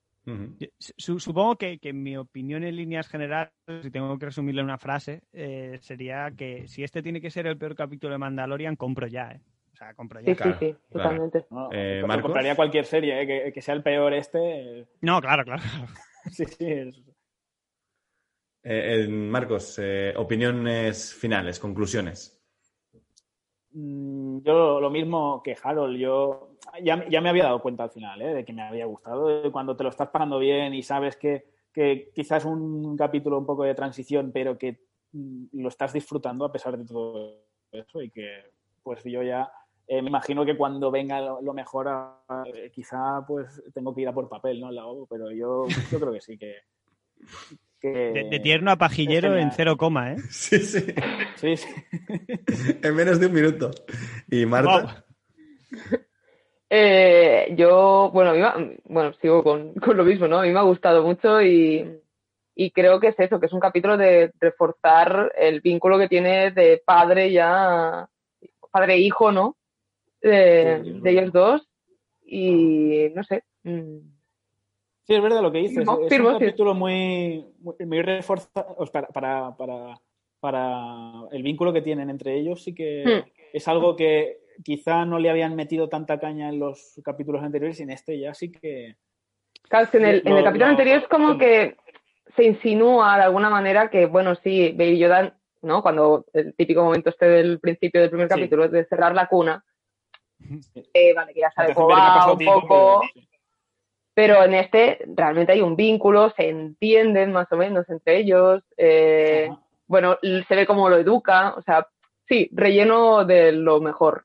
[0.97, 5.23] Supongo que, que en mi opinión en líneas generales, si tengo que resumirle una frase,
[5.33, 9.31] eh, sería que si este tiene que ser el peor capítulo de Mandalorian, compro ya,
[9.33, 9.41] ¿eh?
[9.73, 10.27] O sea, compro ya.
[10.27, 11.09] Sí, Claro, sí, sí, claro.
[11.11, 11.47] totalmente.
[11.51, 11.69] ¿no?
[11.73, 13.27] Eh, compraría cualquier serie, ¿eh?
[13.27, 14.81] que, que sea el peor este.
[14.81, 15.63] eh, No, claro, claro.
[16.31, 16.67] sí, sí.
[16.67, 17.01] es-
[18.65, 22.38] Eh, eh, Marcos, eh, opiniones finales, conclusiones.
[23.79, 26.51] Mm, Yo lo mismo que Harold, yo
[26.83, 28.35] ya, ya me había dado cuenta al final ¿eh?
[28.35, 29.53] de que me había gustado.
[29.53, 33.63] Cuando te lo estás pasando bien y sabes que, que quizás un capítulo un poco
[33.63, 34.81] de transición, pero que
[35.13, 37.37] mm, lo estás disfrutando a pesar de todo
[37.71, 38.51] eso y que
[38.83, 39.51] pues yo ya
[39.87, 44.01] eh, me imagino que cuando venga lo, lo mejor, a- eh, quizá pues tengo que
[44.03, 44.71] ir a por papel, ¿no?
[44.73, 46.57] La pero yo, yo creo que sí, que...
[47.81, 50.17] que- De, de tierno a pajillero en cero coma, ¿eh?
[50.31, 50.85] Sí, sí.
[51.37, 51.69] Sí, sí.
[52.83, 53.71] en menos de un minuto.
[54.31, 55.05] Y Marta,
[56.71, 60.39] Eh, yo, bueno, a mí me- bueno, sigo con, con lo mismo, ¿no?
[60.41, 61.99] A mí me ha gustado mucho y,
[62.55, 66.51] y creo que es eso, que es un capítulo de reforzar el vínculo que tiene
[66.51, 68.07] de padre ya,
[68.71, 69.57] padre e hijo, ¿no?
[70.21, 71.69] De, Sí, es de ellos dos.
[72.27, 73.45] Y no sé.
[73.63, 73.99] mm,
[75.09, 75.79] Sí, es verdad lo que dices.
[75.79, 79.99] Firmo, es firmo, un capítulo muy, muy, muy reforzado para, para, para,
[80.39, 82.63] para el vínculo que tienen entre ellos.
[82.63, 83.31] Sí que Hmm.
[83.55, 87.85] es algo que quizá no le habían metido tanta caña en los capítulos anteriores y
[87.85, 88.97] en este ya sí que...
[89.63, 91.77] Claro, es que en el, en el Lo- capítulo lo- anterior es como que
[92.37, 95.81] se insinúa de alguna manera que, bueno, sí, Baby Yoda, ¿no?
[95.81, 98.35] Cuando el típico momento este del principio del primer Sí.
[98.35, 99.65] capítulo, de cerrar la cuna,
[100.93, 103.27] eh, vale, que ya sabe ha va un tiempo, poco, pero-
[104.19, 109.49] pero en este realmente hay un vínculo, se entienden más o menos entre ellos, eh,
[109.87, 111.87] bueno, se ve cómo lo educa, o sea,
[112.29, 114.25] sí, relleno de lo mejor.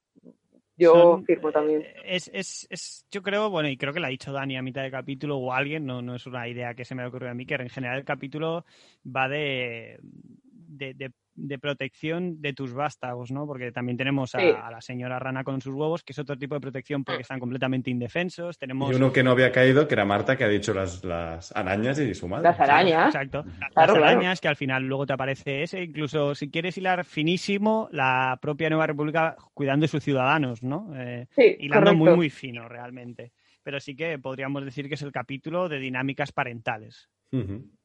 [0.75, 1.83] Yo Son, firmo también.
[1.83, 4.63] eh, Es, es, es, yo creo, bueno, y creo que lo ha dicho Dani a
[4.63, 7.29] mitad del capítulo o alguien, no, no es una idea que se me ha ocurrido
[7.29, 8.65] a mí, que en general el capítulo
[9.05, 13.47] va de, de, de- de protección de tus vástagos, ¿no?
[13.47, 14.45] Porque también tenemos a, Sí.
[14.61, 17.39] a la señora rana con sus huevos, que es otro tipo de protección porque están
[17.39, 18.57] completamente indefensos.
[18.57, 21.51] Tenemos y uno que no había caído, que era Marta, que ha dicho las, las
[21.55, 22.43] arañas y su madre.
[22.49, 23.07] Las arañas.
[23.07, 23.43] Exacto.
[23.59, 25.81] Las Claro, arañas, que al final luego te aparece ese.
[25.83, 30.91] Incluso si quieres hilar finísimo, la propia Nueva República cuidando de sus ciudadanos, ¿no?
[30.95, 32.15] Eh, Sí, hilando muy, correcto.
[32.17, 33.31] muy fino realmente.
[33.63, 37.09] Pero sí que podríamos decir que es el capítulo de dinámicas parentales.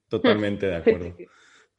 [0.08, 1.16] Totalmente de Sí, acuerdo.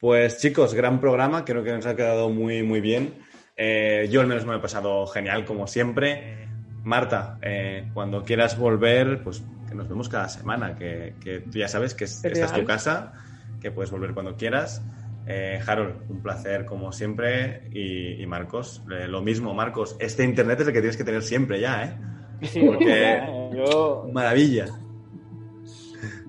[0.00, 3.14] Pues chicos, gran programa, creo que nos ha quedado muy, muy bien.
[3.56, 6.48] Eh, yo al menos me lo he pasado genial, como siempre.
[6.84, 11.68] Marta, eh, cuando quieras volver, pues que nos vemos cada semana, que, que tú ya
[11.68, 13.12] sabes que es- esta es tu casa,
[13.60, 14.82] que puedes volver cuando quieras.
[15.26, 17.64] Eh, Harold, un placer como siempre.
[17.70, 19.96] Y, y Marcos, eh, lo mismo, Marcos.
[20.00, 22.46] Este internet es el que tienes que tener siempre ya, ¿eh?
[22.46, 23.20] Sí, Porque-
[23.54, 24.66] yo, Maravilla.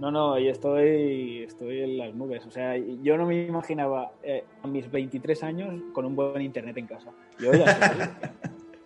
[0.02, 2.43] No, no, y estoy, estoy en las nubes.
[2.47, 6.76] O sea, yo no me imaginaba eh, a mis 23 años con un buen internet
[6.78, 7.12] en casa.
[7.39, 8.36] Yo ya.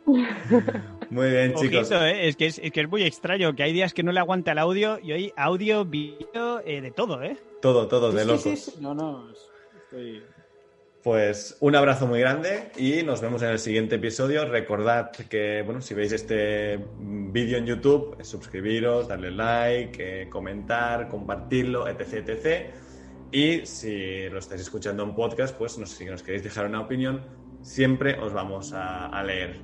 [1.09, 1.89] Muy bien, chicos.
[1.89, 2.28] Ojito, ¿eh?
[2.28, 4.51] es, que es, es que es muy extraño, que hay días que no le aguanta
[4.51, 7.38] el audio y hoy audio, vídeo, eh, de todo, ¿eh?
[7.61, 8.41] Todo, todo de Sí, locos.
[8.43, 8.72] sí, sí.
[8.82, 9.26] No, no,
[9.84, 10.22] estoy...
[11.06, 14.43] Pues un abrazo muy grande y nos vemos en el siguiente episodio.
[14.49, 21.88] Recordad que, bueno, si veis este vídeo en YouTube, suscribiros, darle like, eh, comentar, compartirlo,
[21.88, 22.74] etc, etc.
[23.32, 26.82] Y si lo estáis escuchando en podcast, pues no sé si nos queréis dejar una
[26.82, 27.22] opinión,
[27.62, 29.60] siempre os vamos a, a leer.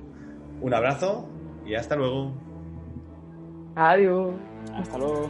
[0.60, 1.28] Un abrazo
[1.66, 2.32] y hasta luego.
[3.74, 4.32] Adiós.
[4.76, 5.28] Hasta luego.